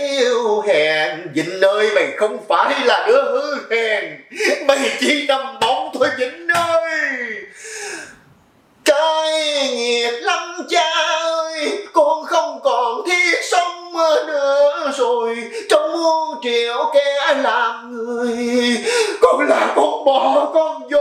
hèn? 0.67 1.33
Vịnh 1.35 1.61
ơi, 1.61 1.91
mày 1.95 2.13
không 2.17 2.39
phải 2.49 2.75
là 2.85 3.05
đứa 3.07 3.23
hư 3.23 3.55
hèn, 3.71 4.05
Mày 4.67 4.79
chỉ 5.01 5.27
nằm 5.27 5.59
bóng 5.61 5.91
thôi 5.95 6.09
Vịnh 6.19 6.49
ơi. 6.49 6.89
Cái 8.85 9.33
nghiệt 9.77 10.15
lắm 10.23 10.67
cha 10.71 10.91
ơi, 11.23 11.87
Con 11.93 12.25
không 12.25 12.61
còn 12.65 13.03
thiết 13.07 13.39
sống 13.51 13.93
nữa 14.27 14.93
rồi, 14.99 15.37
Trong 15.71 15.93
muôn 15.93 16.41
triệu 16.43 16.91
kẻ 16.95 17.35
làm 17.43 17.93
người, 17.93 18.77
Con 19.21 19.49
là 19.49 19.73
con 19.77 20.05
bò, 20.05 20.51
con 20.55 20.83
vô 20.91 20.98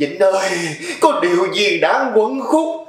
Vĩnh 0.00 0.18
ơi, 0.18 0.50
có 1.00 1.20
điều 1.22 1.52
gì 1.54 1.78
đáng 1.78 2.12
quấn 2.14 2.40
khúc? 2.40 2.88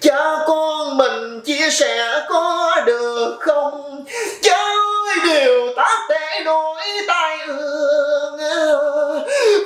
Cha 0.00 0.16
con 0.46 0.96
mình 0.96 1.40
chia 1.40 1.70
sẻ 1.70 2.20
có 2.28 2.70
được 2.86 3.36
không? 3.40 4.04
Cha 4.42 4.52
ơi, 4.52 5.16
điều 5.24 5.74
tác 5.76 5.98
để 6.08 6.42
đổi 6.44 6.76
tai 7.08 7.38
ương 7.46 8.38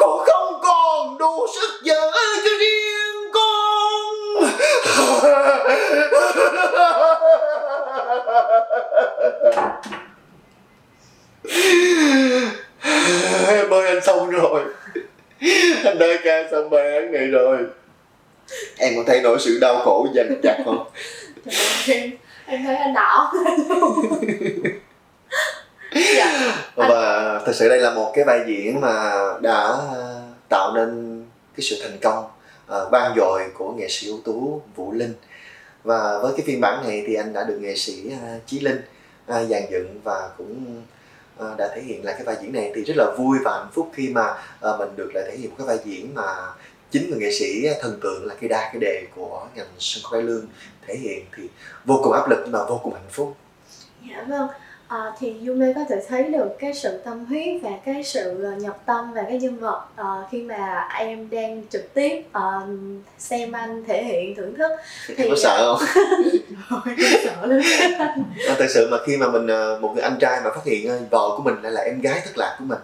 Con 0.01 0.25
không 0.27 0.61
còn 0.63 1.19
đủ 1.19 1.47
sức 1.55 1.81
giữ 1.83 2.01
cho 2.45 2.51
riêng 2.61 3.33
con. 3.33 4.15
Em 13.49 13.71
ơi 13.71 13.87
anh 13.87 14.01
xong 14.05 14.31
rồi. 14.31 14.65
Anh 15.85 15.99
ơi 15.99 16.19
ca 16.25 16.49
xong 16.51 16.71
bài 16.71 16.95
án 16.95 17.13
này 17.13 17.27
rồi 17.27 17.59
Em 18.79 18.93
có 18.97 19.03
thấy 19.07 19.21
nỗi 19.23 19.39
sự 19.41 19.59
đau 19.61 19.79
khổ 19.85 20.09
dằn 20.15 20.41
chặt 20.43 20.63
không? 20.65 20.87
Em, 21.89 22.11
em 22.47 22.65
thấy 22.65 22.77
anh 22.77 22.95
đỏ 22.95 23.33
dạ. 26.17 26.57
Và 26.75 27.41
thật 27.47 27.53
sự 27.55 27.69
đây 27.69 27.79
là 27.79 27.95
một 27.95 28.13
cái 28.15 28.25
vai 28.25 28.41
diễn 28.47 28.81
mà 28.81 29.13
đã 29.43 29.77
tạo 30.49 30.73
nên 30.75 31.23
cái 31.57 31.65
sự 31.65 31.77
thành 31.83 31.99
công 32.03 32.25
uh, 32.25 32.93
vang 32.93 33.13
dội 33.17 33.43
của 33.55 33.73
nghệ 33.73 33.89
sĩ 33.89 34.09
ưu 34.09 34.21
tú 34.25 34.63
Vũ 34.75 34.93
Linh 34.93 35.15
và 35.85 36.19
với 36.19 36.33
cái 36.37 36.47
phiên 36.47 36.61
bản 36.61 36.89
này 36.89 37.05
thì 37.07 37.15
anh 37.15 37.33
đã 37.33 37.45
được 37.45 37.59
nghệ 37.61 37.77
sĩ 37.77 38.05
uh, 38.07 38.47
Chí 38.47 38.61
Linh 38.61 38.81
uh, 39.31 39.49
dàn 39.49 39.63
dựng 39.71 40.01
và 40.05 40.29
cũng 40.39 40.83
Ờ, 41.37 41.55
đã 41.59 41.69
thể 41.75 41.83
hiện 41.83 42.05
lại 42.05 42.15
cái 42.15 42.25
vai 42.25 42.37
diễn 42.43 42.53
này 42.53 42.73
thì 42.75 42.85
rất 42.85 42.95
là 42.97 43.15
vui 43.19 43.39
và 43.45 43.59
hạnh 43.59 43.71
phúc 43.73 43.91
khi 43.95 44.09
mà 44.09 44.35
ờ, 44.61 44.77
mình 44.79 44.89
được 44.97 45.11
lại 45.15 45.25
thể 45.31 45.37
hiện 45.37 45.51
một 45.51 45.57
cái 45.59 45.67
vai 45.67 45.79
diễn 45.85 46.15
mà 46.15 46.37
chính 46.91 47.11
người 47.11 47.19
nghệ 47.19 47.33
sĩ 47.33 47.69
thần 47.81 47.99
tượng 48.03 48.27
là 48.27 48.35
cái 48.41 48.49
đa 48.49 48.71
cái 48.73 48.81
đề 48.81 49.07
của 49.15 49.47
ngành 49.55 49.67
sân 49.79 50.03
khấu 50.03 50.13
cải 50.13 50.23
lương 50.23 50.47
thể 50.87 50.97
hiện 50.97 51.25
thì 51.37 51.43
vô 51.85 52.01
cùng 52.03 52.13
áp 52.13 52.29
lực 52.31 52.39
nhưng 52.45 52.53
mà 52.53 52.65
vô 52.65 52.81
cùng 52.83 52.95
hạnh 52.95 53.11
phúc. 53.11 53.37
Dạ 54.11 54.25
vâng. 54.29 54.49
À, 54.89 55.13
thì 55.19 55.35
Yume 55.47 55.73
có 55.75 55.81
thể 55.89 55.97
thấy 56.09 56.23
được 56.23 56.49
cái 56.59 56.75
sự 56.75 56.99
tâm 57.05 57.25
huyết 57.25 57.63
và 57.63 57.71
cái 57.85 58.05
sự 58.05 58.45
ờ, 58.45 58.51
nhập 58.51 58.79
tâm 58.87 59.13
và 59.13 59.23
cái 59.23 59.39
nhân 59.39 59.59
vật 59.59 59.85
à, 59.97 60.05
khi 60.31 60.43
mà 60.43 60.89
em 60.99 61.31
đang 61.31 61.63
trực 61.71 61.95
tiếp 61.95 62.25
uh, 62.39 62.69
xem 63.19 63.53
anh 63.53 63.85
thể 63.85 64.05
hiện 64.05 64.35
thưởng 64.37 64.55
thức. 64.55 64.71
Thì 65.17 65.29
có 65.29 65.37
sợ 65.37 65.77
không? 65.77 65.89
Rồi, 66.87 66.97
sợ 67.25 67.47
lắm. 67.47 67.61
À, 68.49 68.55
thật 68.59 68.67
sự 68.75 68.89
mà 68.91 68.97
khi 69.07 69.17
mà 69.17 69.29
mình 69.29 69.47
một 69.81 69.93
người 69.95 70.03
anh 70.03 70.17
trai 70.21 70.41
mà 70.45 70.51
phát 70.55 70.65
hiện 70.65 71.09
vợ 71.11 71.29
của 71.37 71.43
mình 71.43 71.63
lại 71.63 71.73
là 71.73 71.81
em 71.81 72.01
gái 72.01 72.21
thất 72.25 72.39
lạc 72.39 72.57
của 72.59 72.65
mình 72.65 72.79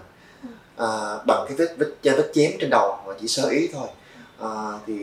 à, 0.76 0.88
bằng 1.26 1.44
cái 1.48 1.56
vết 1.56 1.76
vết 1.78 2.12
vết 2.16 2.30
chém 2.34 2.50
trên 2.60 2.70
đầu 2.70 2.98
mà 3.06 3.14
chỉ 3.20 3.28
sơ 3.28 3.48
ý 3.48 3.68
thôi 3.72 3.88
à, 4.40 4.50
thì 4.86 4.94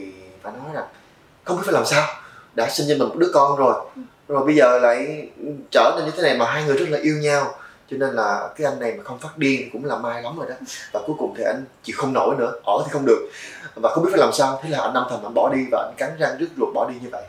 phải 0.42 0.54
nói 0.54 0.74
rằng 0.74 0.86
không 1.44 1.58
biết 1.58 1.64
phải 1.66 1.74
làm 1.74 1.86
sao. 1.86 2.08
Đã 2.56 2.70
sinh 2.70 2.88
cho 2.90 2.96
mình 2.98 3.10
một 3.10 3.16
đứa 3.18 3.32
con 3.34 3.58
rồi 3.58 3.76
rồi 4.30 4.46
bây 4.46 4.56
giờ 4.56 4.80
lại 4.80 5.30
trở 5.72 5.96
nên 5.96 6.06
như 6.06 6.12
thế 6.18 6.24
này 6.24 6.38
mà 6.38 6.46
hai 6.46 6.64
người 6.64 6.78
rất 6.78 6.90
là 6.90 7.00
yêu 7.02 7.16
nhau 7.22 7.56
cho 7.92 7.98
nên 7.98 8.16
là 8.16 8.50
cái 8.56 8.68
anh 8.68 8.80
này 8.80 8.94
mà 8.98 9.04
không 9.04 9.20
phát 9.20 9.38
điên 9.38 9.70
cũng 9.74 9.86
là 9.86 9.98
may 9.98 10.24
lắm 10.24 10.38
rồi 10.38 10.50
đó. 10.50 10.56
Và 10.92 11.02
cuối 11.06 11.16
cùng 11.20 11.34
thì 11.38 11.44
anh 11.44 11.66
chịu 11.84 11.96
không 12.00 12.14
nổi 12.14 12.36
nữa 12.38 12.54
ở 12.66 12.84
thì 12.86 12.90
không 12.92 13.06
được. 13.06 13.30
Và 13.76 13.90
không 13.90 14.04
biết 14.04 14.10
phải 14.12 14.20
làm 14.20 14.34
sao 14.34 14.60
thế 14.64 14.70
là 14.70 14.82
anh 14.82 14.94
âm 14.94 15.08
thầm 15.10 15.20
anh 15.24 15.34
bỏ 15.34 15.50
đi 15.54 15.66
và 15.72 15.84
anh 15.88 15.94
cắn 15.98 16.18
răng 16.20 16.38
rứt 16.40 16.50
ruột 16.58 16.74
bỏ 16.74 16.90
đi 16.90 16.96
như 17.02 17.10
vậy. 17.12 17.24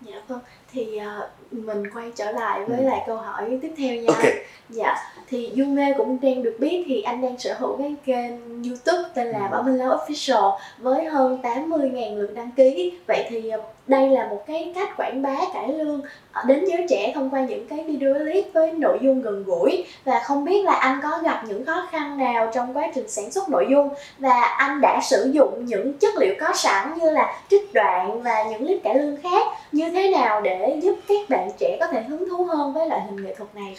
Dạ 0.00 0.22
vâng 0.28 0.40
thì 0.72 1.00
uh, 1.00 1.43
mình 1.54 1.82
quay 1.94 2.12
trở 2.16 2.30
lại 2.30 2.60
với 2.64 2.78
ừ. 2.78 2.84
lại 2.84 3.02
câu 3.06 3.16
hỏi 3.16 3.58
tiếp 3.62 3.72
theo 3.76 3.94
nha 3.94 4.06
okay. 4.08 4.32
dạ 4.68 4.96
thì 5.28 5.52
Yume 5.58 5.94
cũng 5.96 6.18
đang 6.22 6.42
được 6.42 6.56
biết 6.60 6.84
thì 6.86 7.02
anh 7.02 7.22
đang 7.22 7.38
sở 7.38 7.54
hữu 7.58 7.76
cái 7.76 7.94
kênh 8.06 8.62
YouTube 8.62 9.08
tên 9.14 9.26
là 9.26 9.38
ừ. 9.38 9.50
Bảo 9.50 9.62
Minh 9.62 9.78
Lâu 9.78 9.96
Official 9.96 10.58
với 10.78 11.04
hơn 11.04 11.38
80.000 11.42 12.16
lượt 12.16 12.30
đăng 12.34 12.50
ký 12.56 12.92
vậy 13.06 13.26
thì 13.28 13.50
uh, 13.54 13.64
đây 13.86 14.08
là 14.08 14.26
một 14.26 14.44
cái 14.46 14.72
cách 14.74 14.96
quảng 14.96 15.22
bá 15.22 15.36
cải 15.54 15.68
lương 15.68 16.00
ờ, 16.32 16.42
đến 16.46 16.64
giới 16.64 16.86
trẻ 16.88 17.12
thông 17.14 17.30
qua 17.30 17.40
những 17.40 17.66
cái 17.68 17.82
video 17.82 18.14
clip 18.14 18.44
với 18.54 18.72
nội 18.72 18.98
dung 19.02 19.22
gần 19.22 19.44
gũi 19.44 19.84
và 20.04 20.20
không 20.24 20.44
biết 20.44 20.64
là 20.64 20.72
anh 20.72 21.00
có 21.02 21.18
gặp 21.22 21.42
những 21.48 21.64
khó 21.64 21.88
khăn 21.90 22.18
nào 22.18 22.50
trong 22.54 22.76
quá 22.76 22.88
trình 22.94 23.08
sản 23.08 23.30
xuất 23.30 23.48
nội 23.48 23.66
dung 23.70 23.88
và 24.18 24.42
anh 24.42 24.80
đã 24.80 25.00
sử 25.02 25.30
dụng 25.32 25.64
những 25.66 25.92
chất 25.98 26.14
liệu 26.18 26.34
có 26.40 26.52
sẵn 26.54 26.98
như 26.98 27.10
là 27.10 27.40
trích 27.50 27.72
đoạn 27.74 28.22
và 28.22 28.42
những 28.50 28.66
clip 28.66 28.82
cải 28.84 28.94
lương 28.94 29.16
khác 29.22 29.46
như 29.72 29.90
thế 29.90 30.10
nào 30.10 30.40
để 30.40 30.80
giúp 30.82 30.98
các 31.08 31.28
bạn 31.28 31.43
trẻ 31.58 31.76
có 31.80 31.86
thể 31.86 32.02
hứng 32.02 32.28
thú 32.28 32.44
hơn 32.44 32.74
với 32.74 32.86
loại 32.88 33.00
hình 33.00 33.24
nghệ 33.24 33.34
thuật 33.34 33.54
này? 33.54 33.76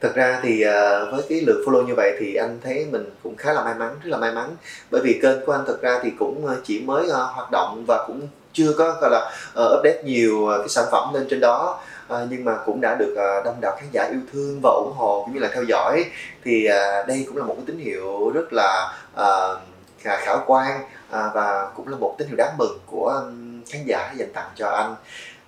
Thật 0.00 0.12
ra 0.14 0.40
thì 0.42 0.64
uh, 0.68 1.12
với 1.12 1.22
cái 1.28 1.40
lượt 1.46 1.64
follow 1.66 1.86
như 1.86 1.94
vậy 1.94 2.16
thì 2.20 2.34
anh 2.34 2.58
thấy 2.64 2.86
mình 2.90 3.04
cũng 3.22 3.36
khá 3.36 3.52
là 3.52 3.64
may 3.64 3.74
mắn 3.74 3.96
rất 4.02 4.10
là 4.10 4.16
may 4.18 4.32
mắn. 4.32 4.56
Bởi 4.90 5.02
vì 5.04 5.18
kênh 5.22 5.46
của 5.46 5.52
anh 5.52 5.64
thật 5.66 5.82
ra 5.82 6.00
thì 6.02 6.10
cũng 6.18 6.46
ờ, 6.46 6.56
chỉ 6.64 6.80
mới 6.80 7.06
uh, 7.06 7.12
hoạt 7.12 7.50
động 7.50 7.84
và 7.86 8.04
cũng 8.06 8.28
chưa 8.52 8.72
có 8.78 8.96
gọi 9.00 9.10
là 9.10 9.30
uh, 9.50 9.78
update 9.78 10.02
nhiều 10.04 10.48
cái 10.58 10.68
sản 10.68 10.84
phẩm 10.92 11.14
lên 11.14 11.26
trên 11.30 11.40
đó. 11.40 11.80
Nhưng 12.30 12.44
mà 12.44 12.58
cũng 12.66 12.80
đã 12.80 12.94
được 12.94 13.12
uh, 13.12 13.44
đông 13.44 13.56
đảo 13.60 13.76
khán 13.76 13.88
giả 13.92 14.08
yêu 14.10 14.20
thương 14.32 14.60
và 14.62 14.70
ủng 14.70 14.92
hộ 14.96 15.22
cũng 15.24 15.34
như 15.34 15.40
là 15.40 15.48
theo 15.54 15.62
dõi. 15.62 16.04
Thì 16.44 16.68
đây 17.08 17.24
cũng 17.28 17.36
là 17.36 17.44
một 17.44 17.54
cái 17.54 17.64
tín 17.66 17.78
hiệu 17.78 18.30
rất 18.30 18.52
là 18.52 18.94
khả 19.98 20.36
quan 20.46 20.80
và 21.10 21.70
cũng 21.76 21.88
là 21.88 21.96
một 21.96 22.14
tín 22.18 22.28
hiệu 22.28 22.36
đáng 22.36 22.54
mừng 22.58 22.78
của 22.86 23.22
khán 23.70 23.82
giả 23.86 24.12
dành 24.16 24.32
tặng 24.32 24.48
cho 24.54 24.68
anh 24.68 24.94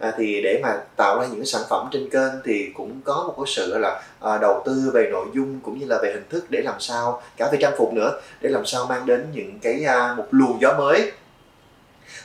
à, 0.05 0.13
thì 0.17 0.41
để 0.43 0.61
mà 0.63 0.77
tạo 0.97 1.21
ra 1.21 1.27
những 1.27 1.47
sản 1.47 1.63
phẩm 1.69 1.89
trên 1.93 2.11
kênh 2.11 2.33
thì 2.45 2.71
cũng 2.77 3.01
có 3.05 3.25
một 3.27 3.35
cái 3.37 3.55
sự 3.57 3.79
là 3.79 4.03
à, 4.21 4.39
đầu 4.39 4.63
tư 4.67 4.91
về 4.95 5.09
nội 5.13 5.27
dung 5.35 5.61
cũng 5.61 5.79
như 5.79 5.87
là 5.87 5.99
về 6.03 6.13
hình 6.13 6.25
thức 6.31 6.45
để 6.51 6.63
làm 6.63 6.81
sao 6.81 7.23
cả 7.37 7.49
về 7.53 7.59
trang 7.61 7.75
phục 7.79 7.93
nữa 7.93 8.21
để 8.41 8.51
làm 8.51 8.67
sao 8.67 8.87
mang 8.87 9.07
đến 9.07 9.27
những 9.33 9.59
cái 9.63 9.85
à, 9.85 10.15
một 10.17 10.27
luồng 10.31 10.61
gió 10.61 10.79
mới 10.79 11.13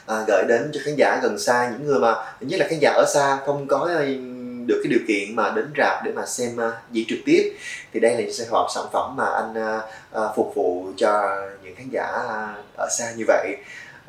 à, 0.05 0.23
gửi 0.27 0.43
đến 0.47 0.69
cho 0.73 0.79
khán 0.85 0.95
giả 0.95 1.19
gần 1.23 1.39
xa 1.39 1.69
những 1.71 1.87
người 1.87 1.99
mà 1.99 2.15
nhất 2.39 2.59
là 2.59 2.67
khán 2.69 2.79
giả 2.79 2.91
ở 2.91 3.05
xa 3.13 3.39
không 3.45 3.67
có 3.67 3.89
được 4.69 4.81
cái 4.83 4.91
điều 4.91 4.99
kiện 5.07 5.35
mà 5.35 5.51
đến 5.55 5.65
rạp 5.77 6.03
để 6.05 6.11
mà 6.11 6.25
xem 6.25 6.57
à, 6.61 6.67
uh, 6.67 6.73
diễn 6.91 7.05
trực 7.07 7.19
tiếp. 7.25 7.57
Thì 7.93 7.99
đây 7.99 8.13
là 8.13 8.19
những 8.19 8.33
sản 8.33 8.47
phẩm 8.51 8.65
sản 8.75 8.83
phẩm 8.93 9.15
mà 9.15 9.25
anh 9.25 9.53
uh, 9.77 9.83
uh, 10.23 10.35
phục 10.35 10.55
vụ 10.55 10.85
cho 10.97 11.41
những 11.63 11.75
khán 11.75 11.89
giả 11.91 12.07
uh, 12.25 12.77
ở 12.77 12.87
xa 12.97 13.11
như 13.17 13.23
vậy. 13.27 13.57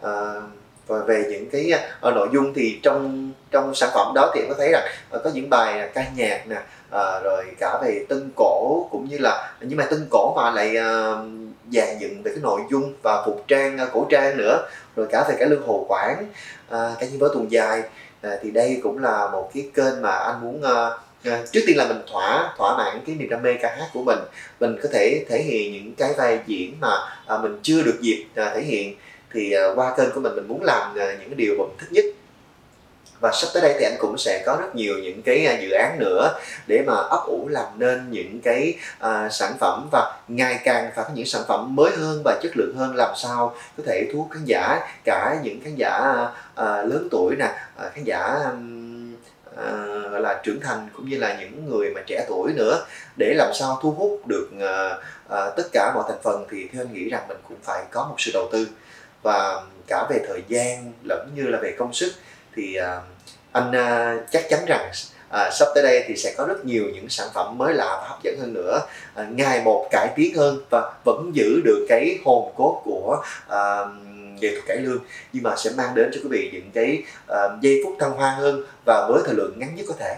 Uh, 0.01 0.43
và 0.91 0.99
về 1.07 1.25
những 1.31 1.51
cái 1.51 1.73
uh, 2.09 2.15
nội 2.15 2.29
dung 2.33 2.55
thì 2.55 2.81
trong 2.83 3.33
trong 3.51 3.75
sản 3.75 3.91
phẩm 3.95 4.13
đó 4.15 4.31
thì 4.35 4.41
em 4.41 4.49
có 4.49 4.55
thấy 4.59 4.73
rằng 4.73 4.89
uh, 5.17 5.25
có 5.25 5.31
những 5.35 5.51
bài 5.51 5.85
uh, 5.89 5.95
ca 5.95 6.05
nhạc 6.17 6.49
nè 6.49 6.57
uh, 6.57 7.25
rồi 7.25 7.45
cả 7.61 7.79
về 7.83 8.05
tân 8.09 8.31
cổ 8.37 8.89
cũng 8.91 9.09
như 9.09 9.19
là 9.19 9.53
nhưng 9.61 9.79
mà 9.79 9.85
tân 9.91 10.07
cổ 10.11 10.35
mà 10.37 10.51
lại 10.51 10.69
uh, 10.69 11.29
dàn 11.73 11.99
dựng 12.01 12.23
về 12.23 12.33
cái 12.35 12.43
nội 12.43 12.61
dung 12.71 12.95
và 13.03 13.23
phục 13.27 13.45
trang 13.49 13.79
uh, 13.83 13.89
cổ 13.93 14.07
trang 14.11 14.37
nữa 14.37 14.69
rồi 14.97 15.07
cả 15.11 15.25
về 15.29 15.35
cái 15.39 15.49
lương 15.49 15.67
hồ 15.67 15.85
quảng 15.89 16.27
uh, 16.67 16.71
cả 16.71 17.07
những 17.11 17.19
vở 17.19 17.31
tuồng 17.35 17.53
dài. 17.53 17.83
Uh, 18.27 18.33
thì 18.43 18.51
đây 18.51 18.81
cũng 18.83 18.99
là 18.99 19.29
một 19.33 19.51
cái 19.55 19.71
kênh 19.75 20.03
mà 20.03 20.11
anh 20.11 20.41
muốn 20.41 20.63
uh, 20.63 21.01
à, 21.25 21.43
trước 21.53 21.61
tiên 21.67 21.77
là 21.77 21.89
mình 21.89 22.03
thỏa 22.13 22.55
thỏa 22.59 22.77
mãn 22.77 23.01
cái 23.07 23.17
niềm 23.17 23.29
đam 23.29 23.43
mê 23.43 23.55
ca 23.63 23.77
hát 23.79 23.87
của 23.93 24.03
mình. 24.03 24.19
Mình 24.61 24.77
có 24.83 24.89
thể 24.93 25.25
thể 25.29 25.43
hiện 25.43 25.73
những 25.73 25.95
cái 25.95 26.13
vai 26.17 26.41
diễn 26.47 26.81
mà 26.81 26.97
à, 27.27 27.39
mình 27.39 27.59
chưa 27.63 27.83
được 27.83 27.99
dịp 28.01 28.27
à, 28.35 28.51
thể 28.55 28.63
hiện 28.63 28.97
thì 29.33 29.53
à, 29.53 29.65
qua 29.75 29.95
kênh 29.97 30.11
của 30.15 30.21
mình 30.21 30.37
mình 30.37 30.49
muốn 30.49 30.63
làm 30.63 30.99
à, 30.99 31.07
những 31.21 31.29
cái 31.29 31.35
điều 31.37 31.55
mà 31.59 31.65
mình 31.65 31.77
thích 31.79 31.93
nhất. 31.93 32.05
Và 33.21 33.33
sắp 33.33 33.49
tới 33.55 33.63
đây 33.63 33.75
thì 33.79 33.85
anh 33.85 33.97
cũng 33.99 34.19
sẽ 34.19 34.43
có 34.47 34.57
rất 34.61 34.75
nhiều 34.75 34.95
những 34.99 35.23
cái 35.23 35.47
à, 35.47 35.59
dự 35.61 35.71
án 35.71 35.99
nữa 35.99 36.39
để 36.67 36.83
mà 36.87 36.95
ấp 36.95 37.23
ủ 37.27 37.49
làm 37.49 37.67
nên 37.77 38.11
những 38.11 38.41
cái 38.41 38.75
uh, 38.99 39.33
sản 39.33 39.53
phẩm 39.61 39.89
và 39.93 40.21
ngày 40.29 40.61
càng 40.65 40.91
phải 40.97 41.05
có 41.05 41.11
những 41.15 41.27
sản 41.27 41.43
phẩm 41.49 41.77
mới 41.77 41.91
hơn 41.97 42.23
và 42.25 42.39
chất 42.43 42.53
lượng 42.57 42.75
hơn. 42.77 42.95
Làm 42.95 43.15
sao 43.17 43.57
có 43.77 43.83
thể 43.87 44.07
thu 44.13 44.19
hút 44.19 44.29
khán 44.31 44.45
giả 44.45 44.81
cả 45.05 45.37
những 45.43 45.61
khán 45.65 45.75
giả 45.77 46.13
uh, 46.53 46.91
lớn 46.91 47.09
tuổi 47.11 47.37
nè 47.37 47.49
uh, 47.87 47.93
khán 47.95 48.05
giả 48.05 48.39
um, 48.51 49.15
uh, 49.51 50.11
gọi 50.11 50.21
là 50.21 50.41
trưởng 50.43 50.61
thành 50.61 50.89
cũng 50.97 51.09
như 51.09 51.19
là 51.19 51.37
những 51.41 51.71
người 51.71 51.91
mà 51.95 52.01
trẻ 52.07 52.25
tuổi 52.29 52.53
nữa 52.53 52.87
để 53.17 53.35
làm 53.35 53.55
sao 53.55 53.79
thu 53.83 53.91
hút 53.91 54.27
được 54.27 54.49
uh, 54.57 54.99
uh, 55.33 55.57
tất 55.57 55.69
cả 55.73 55.93
mọi 55.95 56.05
thành 56.09 56.21
phần. 56.23 56.45
Thì 56.51 56.69
theo 56.73 56.83
anh 56.83 56.93
nghĩ 56.93 57.09
rằng 57.11 57.29
mình 57.29 57.39
cũng 57.49 57.59
phải 57.63 57.83
có 57.91 58.07
một 58.09 58.15
sự 58.19 58.31
đầu 58.35 58.49
tư 58.53 58.67
và 59.23 59.63
cả 59.87 60.07
về 60.11 60.21
thời 60.29 60.43
gian 60.49 60.93
lẫn 61.03 61.31
như 61.35 61.43
là 61.43 61.59
về 61.63 61.75
công 61.79 61.93
sức 61.93 62.13
thì 62.57 62.77
uh, 62.79 63.03
anh 63.53 63.71
uh, 63.71 64.31
chắc 64.31 64.45
chắn 64.51 64.65
rằng 64.67 64.91
à, 65.31 65.51
sắp 65.51 65.69
tới 65.75 65.83
đây 65.83 66.05
thì 66.07 66.17
sẽ 66.17 66.35
có 66.37 66.45
rất 66.45 66.65
nhiều 66.65 66.85
những 66.95 67.09
sản 67.09 67.29
phẩm 67.35 67.59
mới 67.59 67.75
lạ 67.75 67.99
và 68.01 68.09
hấp 68.09 68.23
dẫn 68.23 68.39
hơn 68.41 68.53
nữa. 68.53 68.81
À, 69.15 69.27
ngày 69.31 69.63
một 69.63 69.89
cải 69.91 70.09
tiến 70.17 70.37
hơn 70.37 70.59
và 70.71 70.93
vẫn 71.05 71.31
giữ 71.35 71.61
được 71.65 71.87
cái 71.89 72.19
hồn 72.25 72.53
cốt 72.57 72.83
của 72.85 73.23
à, 73.49 73.85
nghệ 74.41 74.51
thuật 74.51 74.67
cải 74.67 74.77
lương 74.77 74.99
nhưng 75.33 75.43
mà 75.43 75.57
sẽ 75.57 75.71
mang 75.77 75.95
đến 75.95 76.11
cho 76.15 76.21
quý 76.23 76.29
vị 76.31 76.51
những 76.53 76.71
cái 76.75 77.03
uh, 77.33 77.61
giây 77.61 77.81
phút 77.85 77.97
thăng 78.01 78.11
hoa 78.11 78.31
hơn 78.31 78.65
và 78.87 79.07
với 79.09 79.23
thời 79.27 79.35
lượng 79.35 79.59
ngắn 79.59 79.75
nhất 79.75 79.85
có 79.89 79.95
thể. 79.99 80.17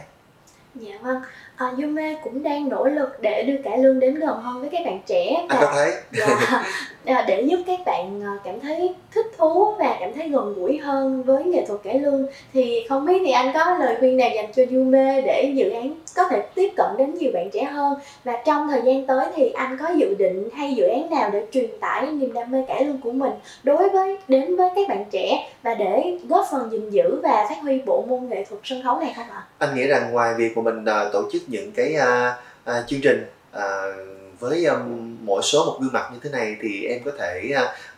Dạ 0.74 0.94
vâng 1.02 1.22
à, 1.62 1.74
Yume 1.82 2.14
cũng 2.24 2.42
đang 2.42 2.68
nỗ 2.68 2.84
lực 2.84 3.20
để 3.20 3.42
đưa 3.42 3.62
cải 3.64 3.78
lương 3.78 4.00
đến 4.00 4.14
gần 4.14 4.40
hơn 4.42 4.60
với 4.60 4.68
các 4.72 4.80
bạn 4.84 5.00
trẻ 5.06 5.46
và 5.48 5.56
anh 5.56 5.64
có 5.66 5.72
thấy? 5.74 5.92
dạ, 7.04 7.24
để 7.28 7.42
giúp 7.42 7.58
các 7.66 7.78
bạn 7.86 8.22
à, 8.24 8.32
cảm 8.44 8.60
thấy 8.60 8.94
thích 9.14 9.26
thú 9.38 9.74
và 9.78 9.96
cảm 10.00 10.12
thấy 10.14 10.28
gần 10.28 10.54
gũi 10.54 10.78
hơn 10.78 11.22
với 11.22 11.44
nghệ 11.44 11.64
thuật 11.66 11.80
cải 11.82 11.98
lương. 11.98 12.26
Thì 12.52 12.86
không 12.88 13.06
biết 13.06 13.22
thì 13.24 13.30
anh 13.30 13.50
có 13.54 13.76
lời 13.78 13.96
khuyên 13.98 14.16
nào 14.16 14.28
dành 14.34 14.52
cho 14.56 14.62
Yume 14.70 15.22
để 15.26 15.52
dự 15.56 15.70
án 15.70 15.94
có 16.16 16.24
thể 16.30 16.42
tiếp 16.54 16.72
cận 16.76 16.86
đến 16.98 17.14
nhiều 17.14 17.30
bạn 17.34 17.50
trẻ 17.50 17.64
hơn? 17.64 17.94
Và 18.24 18.42
trong 18.44 18.68
thời 18.68 18.82
gian 18.84 19.06
tới 19.06 19.26
thì 19.36 19.50
anh 19.50 19.78
có 19.78 19.88
dự 19.96 20.14
định 20.18 20.48
hay 20.54 20.74
dự 20.74 20.84
án 20.84 21.10
nào 21.10 21.30
để 21.32 21.46
truyền 21.52 21.70
tải 21.80 22.06
niềm 22.06 22.32
đam 22.32 22.50
mê 22.50 22.64
cải 22.68 22.84
lương 22.84 23.00
của 23.00 23.12
mình 23.12 23.32
đối 23.62 23.88
với 23.88 24.18
đến 24.28 24.56
với 24.56 24.70
các 24.74 24.88
bạn 24.88 25.04
trẻ 25.10 25.50
và 25.62 25.74
để 25.74 26.18
góp 26.28 26.46
phần 26.50 26.68
gìn 26.72 26.90
giữ 26.90 27.20
và 27.22 27.46
phát 27.48 27.56
huy 27.62 27.80
bộ 27.86 28.04
môn 28.08 28.28
nghệ 28.28 28.44
thuật 28.44 28.60
sân 28.64 28.82
khấu 28.82 29.00
này 29.00 29.12
không 29.16 29.30
ạ? 29.30 29.46
Anh 29.58 29.74
nghĩ 29.74 29.86
rằng 29.86 30.12
ngoài 30.12 30.34
việc 30.38 30.54
của 30.54 30.62
mình 30.62 30.84
tổ 31.12 31.22
chức 31.32 31.48
những 31.52 31.72
cái 31.72 31.94
uh, 31.96 32.34
uh, 32.70 32.88
chương 32.88 33.00
trình 33.00 33.26
uh, 33.56 33.60
với 34.40 34.64
um, 34.64 35.16
mỗi 35.24 35.42
số 35.42 35.64
một 35.64 35.78
gương 35.80 35.92
mặt 35.92 36.10
như 36.12 36.18
thế 36.22 36.30
này 36.30 36.56
thì 36.62 36.84
em 36.84 37.02
có 37.04 37.10
thể 37.18 37.50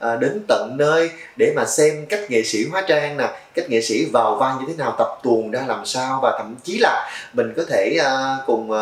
uh, 0.04 0.20
đến 0.20 0.44
tận 0.48 0.76
nơi 0.78 1.10
để 1.36 1.52
mà 1.56 1.64
xem 1.64 2.06
cách 2.06 2.20
nghệ 2.28 2.42
sĩ 2.42 2.66
hóa 2.70 2.84
trang 2.88 3.16
nè 3.16 3.28
cách 3.54 3.70
nghệ 3.70 3.80
sĩ 3.80 4.04
vào 4.12 4.36
vai 4.36 4.54
như 4.60 4.64
thế 4.68 4.74
nào 4.78 4.94
tập 4.98 5.18
tuồng 5.22 5.50
ra 5.50 5.64
làm 5.66 5.86
sao 5.86 6.20
và 6.22 6.34
thậm 6.38 6.54
chí 6.62 6.78
là 6.78 7.10
mình 7.32 7.52
có 7.56 7.62
thể 7.68 7.98
uh, 8.00 8.46
cùng 8.46 8.70
uh, 8.70 8.76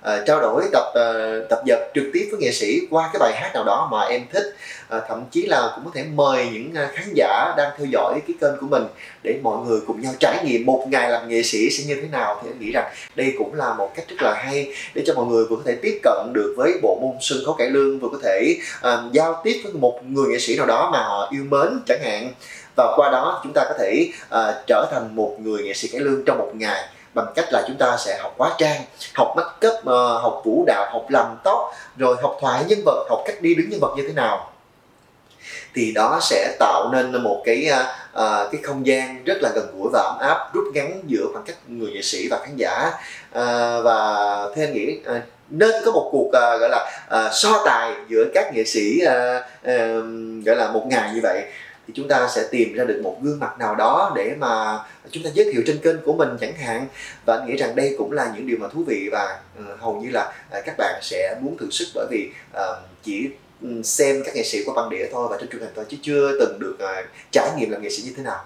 uh, 0.00 0.26
trao 0.26 0.40
đổi 0.40 0.64
tập 0.72 0.84
uh, 0.88 1.48
tập 1.50 1.62
dật 1.66 1.78
trực 1.94 2.04
tiếp 2.12 2.28
với 2.30 2.40
nghệ 2.40 2.52
sĩ 2.52 2.80
qua 2.90 3.10
cái 3.12 3.20
bài 3.20 3.32
hát 3.34 3.50
nào 3.54 3.64
đó 3.64 3.88
mà 3.92 4.00
em 4.02 4.22
thích. 4.32 4.56
Uh, 4.96 5.02
thậm 5.08 5.24
chí 5.30 5.46
là 5.46 5.72
cũng 5.74 5.84
có 5.84 5.90
thể 5.94 6.04
mời 6.14 6.48
những 6.52 6.70
uh, 6.70 6.94
khán 6.94 7.08
giả 7.14 7.54
đang 7.56 7.70
theo 7.78 7.86
dõi 7.90 8.20
cái 8.26 8.36
kênh 8.40 8.60
của 8.60 8.66
mình 8.66 8.84
để 9.22 9.34
mọi 9.42 9.66
người 9.66 9.80
cùng 9.86 10.00
nhau 10.00 10.12
trải 10.20 10.44
nghiệm 10.44 10.66
một 10.66 10.84
ngày 10.88 11.10
làm 11.10 11.28
nghệ 11.28 11.42
sĩ 11.42 11.70
sẽ 11.70 11.84
như 11.84 12.00
thế 12.02 12.08
nào. 12.12 12.40
Thì 12.42 12.50
em 12.50 12.58
nghĩ 12.60 12.70
rằng 12.72 12.92
đây 13.14 13.34
cũng 13.38 13.54
là 13.54 13.74
một 13.74 13.92
cách 13.96 14.04
rất 14.08 14.22
là 14.22 14.34
hay 14.34 14.72
để 14.94 15.02
cho 15.06 15.14
mọi 15.14 15.26
người 15.26 15.44
vừa 15.44 15.56
có 15.56 15.62
thể 15.66 15.76
tiếp 15.82 16.00
cận 16.02 16.32
được 16.32 16.54
với 16.56 16.72
bộ 16.82 16.98
môn 17.02 17.16
sân 17.20 17.38
khấu 17.46 17.54
cải 17.54 17.70
lương 17.70 18.00
vừa 18.00 18.08
có 18.12 18.18
thể 18.22 18.56
uh, 18.78 19.12
giao 19.12 19.40
tiếp 19.44 19.60
với 19.64 19.72
một 19.72 20.00
người 20.04 20.28
nghệ 20.28 20.38
sĩ 20.38 20.56
nào 20.56 20.66
đó 20.66 20.90
mà 20.92 21.02
họ 21.02 21.28
yêu 21.32 21.44
mến 21.50 21.80
chẳng 21.86 22.00
hạn. 22.04 22.32
Và 22.76 22.92
qua 22.96 23.10
đó 23.10 23.40
chúng 23.44 23.52
ta 23.52 23.64
có 23.68 23.74
thể 23.78 24.08
uh, 24.34 24.54
trở 24.66 24.88
thành 24.92 25.16
một 25.16 25.36
người 25.40 25.62
nghệ 25.62 25.72
sĩ 25.74 25.88
cải 25.88 26.00
lương 26.00 26.22
trong 26.26 26.38
một 26.38 26.50
ngày 26.54 26.88
bằng 27.14 27.26
cách 27.34 27.52
là 27.52 27.64
chúng 27.66 27.76
ta 27.76 27.96
sẽ 27.96 28.18
học 28.18 28.34
hóa 28.38 28.50
trang 28.58 28.82
học 29.14 29.34
make 29.36 29.68
up 29.68 29.84
ờ, 29.84 30.18
học 30.18 30.42
vũ 30.44 30.64
đạo 30.66 30.90
học 30.92 31.06
làm 31.08 31.26
tóc 31.44 31.72
rồi 31.96 32.16
học 32.22 32.36
thoại 32.40 32.64
nhân 32.68 32.78
vật 32.84 33.06
học 33.10 33.22
cách 33.26 33.42
đi 33.42 33.54
đứng 33.54 33.70
nhân 33.70 33.80
vật 33.80 33.94
như 33.96 34.04
thế 34.08 34.12
nào. 34.14 34.52
Thì 35.74 35.92
đó 35.92 36.18
sẽ 36.22 36.56
tạo 36.58 36.88
nên 36.92 37.22
một 37.22 37.42
cái 37.44 37.70
uh, 37.72 38.52
cái 38.52 38.60
không 38.62 38.86
gian 38.86 39.24
rất 39.24 39.38
là 39.42 39.50
gần 39.54 39.66
gũi 39.74 39.90
và 39.92 40.00
ấm 40.00 40.18
áp 40.18 40.50
rút 40.54 40.64
ngắn 40.74 41.02
giữa 41.06 41.26
khoảng 41.32 41.44
cách 41.44 41.56
người 41.66 41.92
nghệ 41.92 42.02
sĩ 42.02 42.28
và 42.30 42.38
khán 42.38 42.56
giả. 42.56 42.92
Uh, 43.28 43.84
và 43.84 44.26
theo 44.56 44.66
anh 44.66 44.72
nghĩ 44.72 45.00
uh, 45.16 45.22
nên 45.50 45.70
có 45.84 45.92
một 45.92 46.08
cuộc 46.12 46.26
uh, 46.26 46.32
gọi 46.32 46.68
là 46.70 46.90
uh, 47.14 47.32
so 47.32 47.62
tài 47.64 47.94
giữa 48.08 48.24
các 48.34 48.54
nghệ 48.54 48.64
sĩ 48.64 49.00
uh, 49.06 49.42
uh, 49.70 50.04
gọi 50.46 50.56
là 50.56 50.70
một 50.72 50.86
ngày 50.86 51.10
như 51.14 51.20
vậy 51.22 51.44
thì 51.90 51.94
chúng 51.96 52.08
ta 52.08 52.28
sẽ 52.28 52.48
tìm 52.50 52.74
ra 52.74 52.84
được 52.84 53.00
một 53.02 53.16
gương 53.22 53.40
mặt 53.40 53.58
nào 53.58 53.74
đó 53.74 54.12
để 54.16 54.34
mà 54.38 54.78
chúng 55.10 55.22
ta 55.22 55.30
giới 55.34 55.52
thiệu 55.52 55.62
trên 55.66 55.78
kênh 55.78 55.96
của 56.04 56.12
mình 56.12 56.28
chẳng 56.40 56.54
hạn. 56.54 56.86
Và 57.24 57.36
anh 57.36 57.46
nghĩ 57.46 57.56
rằng 57.56 57.76
đây 57.76 57.94
cũng 57.98 58.12
là 58.12 58.32
những 58.36 58.46
điều 58.46 58.56
mà 58.60 58.68
thú 58.68 58.84
vị 58.86 59.08
và 59.12 59.40
uh, 59.58 59.80
hầu 59.80 60.00
như 60.00 60.10
là 60.10 60.32
uh, 60.58 60.64
các 60.64 60.74
bạn 60.78 61.00
sẽ 61.02 61.36
muốn 61.40 61.56
thử 61.58 61.70
sức 61.70 61.86
bởi 61.94 62.06
vì 62.10 62.30
uh, 62.52 62.60
chỉ 63.02 63.28
ừ, 63.62 63.68
xem 63.84 64.22
các 64.24 64.34
nghệ 64.34 64.42
sĩ 64.42 64.64
qua 64.64 64.74
băng 64.74 64.90
đĩa 64.90 65.06
thôi 65.12 65.28
và 65.30 65.36
trên 65.40 65.48
truyền 65.48 65.62
hình 65.62 65.72
thôi 65.76 65.84
chứ 65.88 65.96
chưa 66.02 66.38
từng 66.40 66.58
được 66.58 66.76
uh, 66.82 67.06
trải 67.30 67.50
nghiệm 67.56 67.70
làm 67.70 67.82
nghệ 67.82 67.90
sĩ 67.90 68.02
như 68.02 68.12
thế 68.16 68.22
nào. 68.22 68.44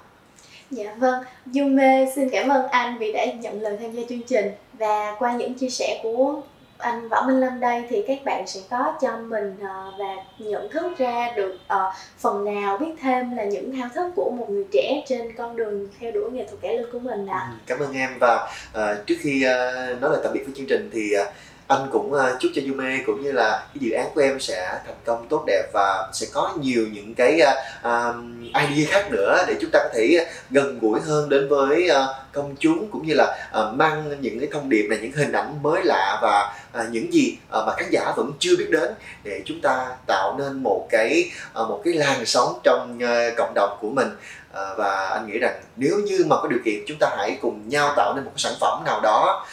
Dạ 0.71 0.95
vâng, 0.99 1.25
Dung 1.47 1.77
Mê 1.77 2.07
xin 2.17 2.31
cảm 2.31 2.49
ơn 2.49 2.69
anh 2.69 2.99
vì 2.99 3.13
đã 3.13 3.25
nhận 3.25 3.63
lời 3.63 3.77
tham 3.81 3.93
gia 3.93 4.03
chương 4.09 4.23
trình 4.23 4.51
và 4.79 5.17
qua 5.19 5.37
những 5.37 5.55
chia 5.55 5.69
sẻ 5.69 6.01
của 6.03 6.43
anh 6.79 7.09
Võ 7.09 7.23
Minh 7.23 7.41
Lâm 7.41 7.61
đây 7.61 7.85
thì 7.89 8.05
các 8.09 8.19
bạn 8.25 8.47
sẽ 8.47 8.61
có 8.71 8.95
cho 9.03 9.17
mình 9.17 9.57
uh, 9.57 9.95
và 9.99 10.15
nhận 10.39 10.71
thức 10.71 10.99
ra 10.99 11.33
được 11.37 11.55
uh, 11.55 11.95
phần 12.19 12.45
nào 12.45 12.79
biết 12.79 12.93
thêm 13.03 13.37
là 13.37 13.45
những 13.45 13.77
thao 13.77 13.89
thức 13.95 14.11
của 14.17 14.31
một 14.31 14.51
người 14.51 14.65
trẻ 14.73 15.05
trên 15.09 15.37
con 15.37 15.57
đường 15.57 15.89
theo 16.01 16.13
đuổi 16.13 16.31
nghệ 16.31 16.47
thuật 16.49 16.61
cải 16.63 16.79
lương 16.79 16.93
của 16.93 16.99
mình 16.99 17.27
ạ. 17.27 17.39
À. 17.39 17.53
Cảm 17.67 17.79
ơn 17.79 17.93
em 17.93 18.11
và 18.21 18.51
uh, 18.73 19.07
trước 19.07 19.15
khi 19.21 19.47
uh, 19.47 20.01
nói 20.01 20.11
lời 20.11 20.21
tạm 20.25 20.33
biệt 20.33 20.43
với 20.45 20.55
chương 20.57 20.67
trình 20.67 20.91
thì 20.93 21.11
uh, 21.21 21.27
anh 21.67 21.89
cũng 21.93 22.13
uh, 22.13 22.21
chúc 22.41 22.53
cho 22.55 22.63
Yume 22.67 23.03
cũng 23.07 23.23
như 23.23 23.33
là 23.33 23.51
cái 23.51 23.79
dự 23.81 23.91
án 23.91 24.07
của 24.15 24.21
em 24.21 24.41
sẽ 24.41 24.81
thành 24.87 24.97
công 25.05 25.27
tốt 25.29 25.45
đẹp 25.47 25.63
và 25.73 26.11
sẽ 26.13 26.27
có 26.33 26.55
nhiều 26.61 26.87
những 26.93 27.15
cái 27.15 27.41
uh, 27.81 28.15
idea 28.55 28.87
khác 28.91 29.11
nữa 29.11 29.45
để 29.49 29.55
chúng 29.61 29.71
ta 29.73 29.79
có 29.83 29.91
thể 29.95 30.27
gần 30.51 30.79
gũi 30.79 31.01
hơn 31.01 31.29
đến 31.29 31.49
với 31.49 31.89
uh, 31.91 31.97
công 32.33 32.55
chúng 32.59 32.91
cũng 32.91 33.07
như 33.07 33.15
là 33.15 33.49
uh, 33.61 33.75
mang 33.75 34.21
những 34.21 34.41
cái 34.41 34.49
thông 34.53 34.69
điệp 34.69 34.87
này 34.91 34.99
những 35.03 35.13
hình 35.13 35.33
ảnh 35.33 35.63
mới 35.63 35.85
lạ 35.85 36.19
và 36.23 36.55
À, 36.75 36.87
những 36.91 37.13
gì 37.13 37.37
à, 37.51 37.59
mà 37.67 37.73
khán 37.77 37.91
giả 37.91 38.13
vẫn 38.17 38.33
chưa 38.39 38.57
biết 38.57 38.69
đến 38.71 38.95
để 39.25 39.43
chúng 39.45 39.61
ta 39.61 39.97
tạo 40.07 40.37
nên 40.39 40.63
một 40.63 40.87
cái 40.91 41.31
à, 41.55 41.63
một 41.63 41.81
cái 41.85 41.95
làn 41.95 42.27
sóng 42.27 42.59
trong 42.63 42.99
cộng 43.37 43.55
đồng 43.55 43.79
của 43.81 43.91
mình. 43.91 44.09
À, 44.53 44.75
và 44.77 45.09
anh 45.09 45.27
nghĩ 45.27 45.39
rằng 45.39 45.63
nếu 45.77 45.97
như 45.99 46.25
mà 46.27 46.37
có 46.43 46.49
điều 46.49 46.59
kiện 46.65 46.85
chúng 46.87 46.97
ta 47.01 47.11
hãy 47.19 47.39
cùng 47.43 47.69
nhau 47.69 47.93
tạo 47.97 48.13
nên 48.17 48.25
một 48.25 48.31
cái 48.35 48.39
sản 48.39 48.55
phẩm 48.61 48.83
nào 48.85 49.01
đó 49.01 49.47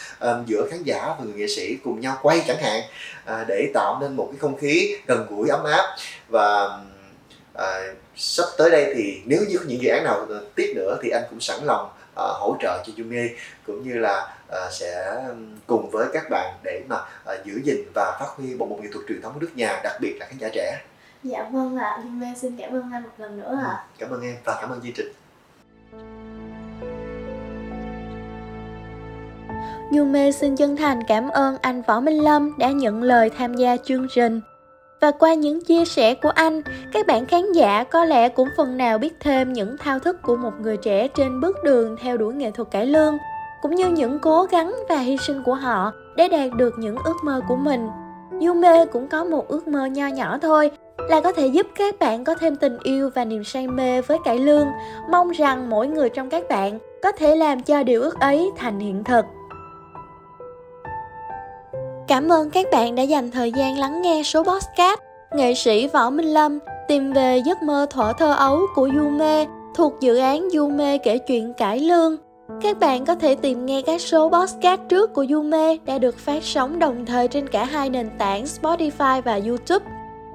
giữa 0.45 0.67
khán 0.71 0.83
giả 0.83 1.05
và 1.19 1.25
người 1.25 1.33
nghệ 1.33 1.47
sĩ 1.47 1.77
cùng 1.83 1.99
nhau 1.99 2.17
quay 2.21 2.43
chẳng 2.47 2.63
hạn 2.63 2.81
à, 3.25 3.45
để 3.47 3.71
tạo 3.73 3.97
nên 4.01 4.15
một 4.15 4.27
cái 4.31 4.39
không 4.39 4.57
khí 4.57 4.95
gần 5.07 5.25
gũi 5.29 5.49
ấm 5.49 5.63
áp. 5.63 5.95
Và 6.29 6.69
à, 7.53 7.81
sắp 8.15 8.45
tới 8.57 8.69
đây 8.69 8.93
thì 8.95 9.21
nếu 9.25 9.41
như 9.49 9.57
có 9.57 9.65
những 9.67 9.81
dự 9.81 9.89
án 9.89 10.03
nào 10.03 10.27
tiếp 10.55 10.73
nữa 10.75 10.97
thì 11.03 11.09
anh 11.09 11.23
cũng 11.29 11.39
sẵn 11.39 11.59
lòng 11.63 11.89
à, 12.15 12.25
hỗ 12.39 12.55
trợ 12.61 12.83
cho 12.87 12.93
Yume 12.97 13.27
cũng 13.67 13.87
như 13.87 13.93
là 13.97 14.33
sẽ 14.71 15.21
cùng 15.67 15.89
với 15.91 16.07
các 16.13 16.23
bạn 16.29 16.55
để 16.63 16.83
mà 16.87 16.95
uh, 16.95 17.45
giữ 17.45 17.61
gìn 17.63 17.77
và 17.95 18.17
phát 18.19 18.27
huy 18.37 18.55
bộ 18.55 18.65
môn 18.65 18.81
nghệ 18.81 18.89
thuật 18.93 19.05
truyền 19.07 19.21
thống 19.21 19.33
của 19.33 19.39
nước 19.39 19.51
nhà 19.55 19.79
đặc 19.83 19.93
biệt 20.01 20.17
là 20.19 20.25
khán 20.25 20.37
giả 20.37 20.49
trẻ. 20.53 20.81
Dạ 21.23 21.49
vâng 21.51 21.77
ạ, 21.77 21.85
à. 21.85 22.01
Yume 22.03 22.33
xin 22.35 22.57
cảm 22.57 22.73
ơn 22.73 22.89
anh 22.93 23.03
một 23.03 23.09
lần 23.17 23.37
nữa 23.37 23.57
ạ. 23.63 23.67
À. 23.67 23.83
Cảm 23.99 24.09
ơn 24.09 24.21
em 24.21 24.35
và 24.45 24.57
cảm 24.61 24.69
ơn 24.69 24.81
chương 24.81 24.93
trình. 24.95 25.11
Yume 29.97 30.31
xin 30.31 30.55
chân 30.55 30.77
thành 30.77 30.99
cảm 31.07 31.29
ơn 31.29 31.57
anh 31.61 31.81
Võ 31.81 31.99
Minh 31.99 32.23
Lâm 32.23 32.57
đã 32.57 32.71
nhận 32.71 33.03
lời 33.03 33.29
tham 33.37 33.53
gia 33.53 33.77
chương 33.77 34.07
trình. 34.15 34.41
Và 35.01 35.11
qua 35.11 35.33
những 35.33 35.65
chia 35.65 35.85
sẻ 35.85 36.13
của 36.13 36.29
anh, 36.29 36.61
các 36.93 37.07
bạn 37.07 37.25
khán 37.25 37.51
giả 37.51 37.83
có 37.83 38.05
lẽ 38.05 38.29
cũng 38.29 38.49
phần 38.57 38.77
nào 38.77 38.97
biết 38.97 39.13
thêm 39.19 39.53
những 39.53 39.77
thao 39.77 39.99
thức 39.99 40.21
của 40.21 40.35
một 40.35 40.53
người 40.61 40.77
trẻ 40.77 41.07
trên 41.07 41.39
bước 41.39 41.57
đường 41.63 41.97
theo 42.01 42.17
đuổi 42.17 42.33
nghệ 42.33 42.51
thuật 42.51 42.71
cải 42.71 42.85
lương, 42.85 43.17
cũng 43.61 43.75
như 43.75 43.87
những 43.87 44.19
cố 44.19 44.43
gắng 44.43 44.75
và 44.89 44.97
hy 44.97 45.17
sinh 45.17 45.43
của 45.45 45.53
họ 45.53 45.91
để 46.15 46.29
đạt 46.29 46.51
được 46.57 46.73
những 46.77 46.95
ước 47.05 47.15
mơ 47.23 47.41
của 47.47 47.55
mình. 47.55 47.87
Yume 48.45 48.85
cũng 48.85 49.07
có 49.07 49.23
một 49.23 49.47
ước 49.47 49.67
mơ 49.67 49.85
nho 49.85 50.07
nhỏ 50.07 50.37
thôi, 50.41 50.71
là 51.09 51.21
có 51.21 51.31
thể 51.31 51.47
giúp 51.47 51.67
các 51.75 51.99
bạn 51.99 52.23
có 52.23 52.35
thêm 52.35 52.55
tình 52.55 52.77
yêu 52.83 53.09
và 53.15 53.25
niềm 53.25 53.43
say 53.43 53.67
mê 53.67 54.01
với 54.01 54.17
cải 54.25 54.39
lương. 54.39 54.67
Mong 55.09 55.31
rằng 55.31 55.69
mỗi 55.69 55.87
người 55.87 56.09
trong 56.09 56.29
các 56.29 56.43
bạn 56.49 56.79
có 57.03 57.11
thể 57.11 57.35
làm 57.35 57.63
cho 57.63 57.83
điều 57.83 58.01
ước 58.01 58.19
ấy 58.19 58.51
thành 58.57 58.79
hiện 58.79 59.03
thực. 59.03 59.25
Cảm 62.07 62.29
ơn 62.29 62.49
các 62.49 62.67
bạn 62.71 62.95
đã 62.95 63.03
dành 63.03 63.31
thời 63.31 63.51
gian 63.51 63.79
lắng 63.79 64.01
nghe 64.01 64.23
số 64.23 64.43
podcast 64.43 64.99
Nghệ 65.35 65.53
sĩ 65.53 65.87
Võ 65.87 66.09
Minh 66.09 66.33
Lâm 66.33 66.59
tìm 66.87 67.13
về 67.13 67.41
giấc 67.45 67.63
mơ 67.63 67.85
thỏa 67.89 68.13
thơ 68.13 68.33
ấu 68.33 68.59
của 68.75 68.89
Yume 68.97 69.45
thuộc 69.75 69.93
dự 69.99 70.17
án 70.17 70.49
Yume 70.57 70.97
kể 70.97 71.17
chuyện 71.17 71.53
cải 71.53 71.79
lương. 71.79 72.17
Các 72.61 72.79
bạn 72.79 73.05
có 73.05 73.15
thể 73.15 73.35
tìm 73.35 73.65
nghe 73.65 73.81
các 73.81 74.01
số 74.01 74.29
podcast 74.29 74.81
trước 74.89 75.13
của 75.13 75.25
Yume 75.29 75.77
đã 75.85 75.97
được 75.97 76.17
phát 76.17 76.43
sóng 76.43 76.79
đồng 76.79 77.05
thời 77.05 77.27
trên 77.27 77.47
cả 77.47 77.65
hai 77.65 77.89
nền 77.89 78.09
tảng 78.17 78.43
Spotify 78.43 79.21
và 79.21 79.39
YouTube. 79.47 79.85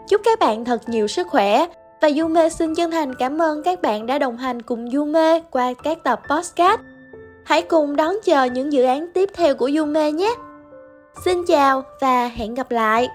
Chúc 0.09 0.21
các 0.25 0.39
bạn 0.39 0.65
thật 0.65 0.89
nhiều 0.89 1.09
sức 1.09 1.27
khỏe 1.27 1.67
và 2.01 2.11
Yume 2.21 2.49
xin 2.49 2.75
chân 2.75 2.91
thành 2.91 3.15
cảm 3.15 3.43
ơn 3.43 3.63
các 3.63 3.83
bạn 3.83 4.07
đã 4.07 4.19
đồng 4.19 4.37
hành 4.37 4.63
cùng 4.63 4.91
Yume 4.91 5.41
qua 5.51 5.73
các 5.83 5.99
tập 6.05 6.21
podcast. 6.31 6.81
Hãy 7.45 7.63
cùng 7.63 7.97
đón 7.97 8.17
chờ 8.25 8.45
những 8.45 8.73
dự 8.73 8.83
án 8.83 9.07
tiếp 9.15 9.31
theo 9.35 9.55
của 9.55 9.71
Yume 9.79 10.13
nhé. 10.13 10.35
Xin 11.25 11.45
chào 11.47 11.83
và 12.01 12.29
hẹn 12.29 12.55
gặp 12.55 12.71
lại. 12.71 13.09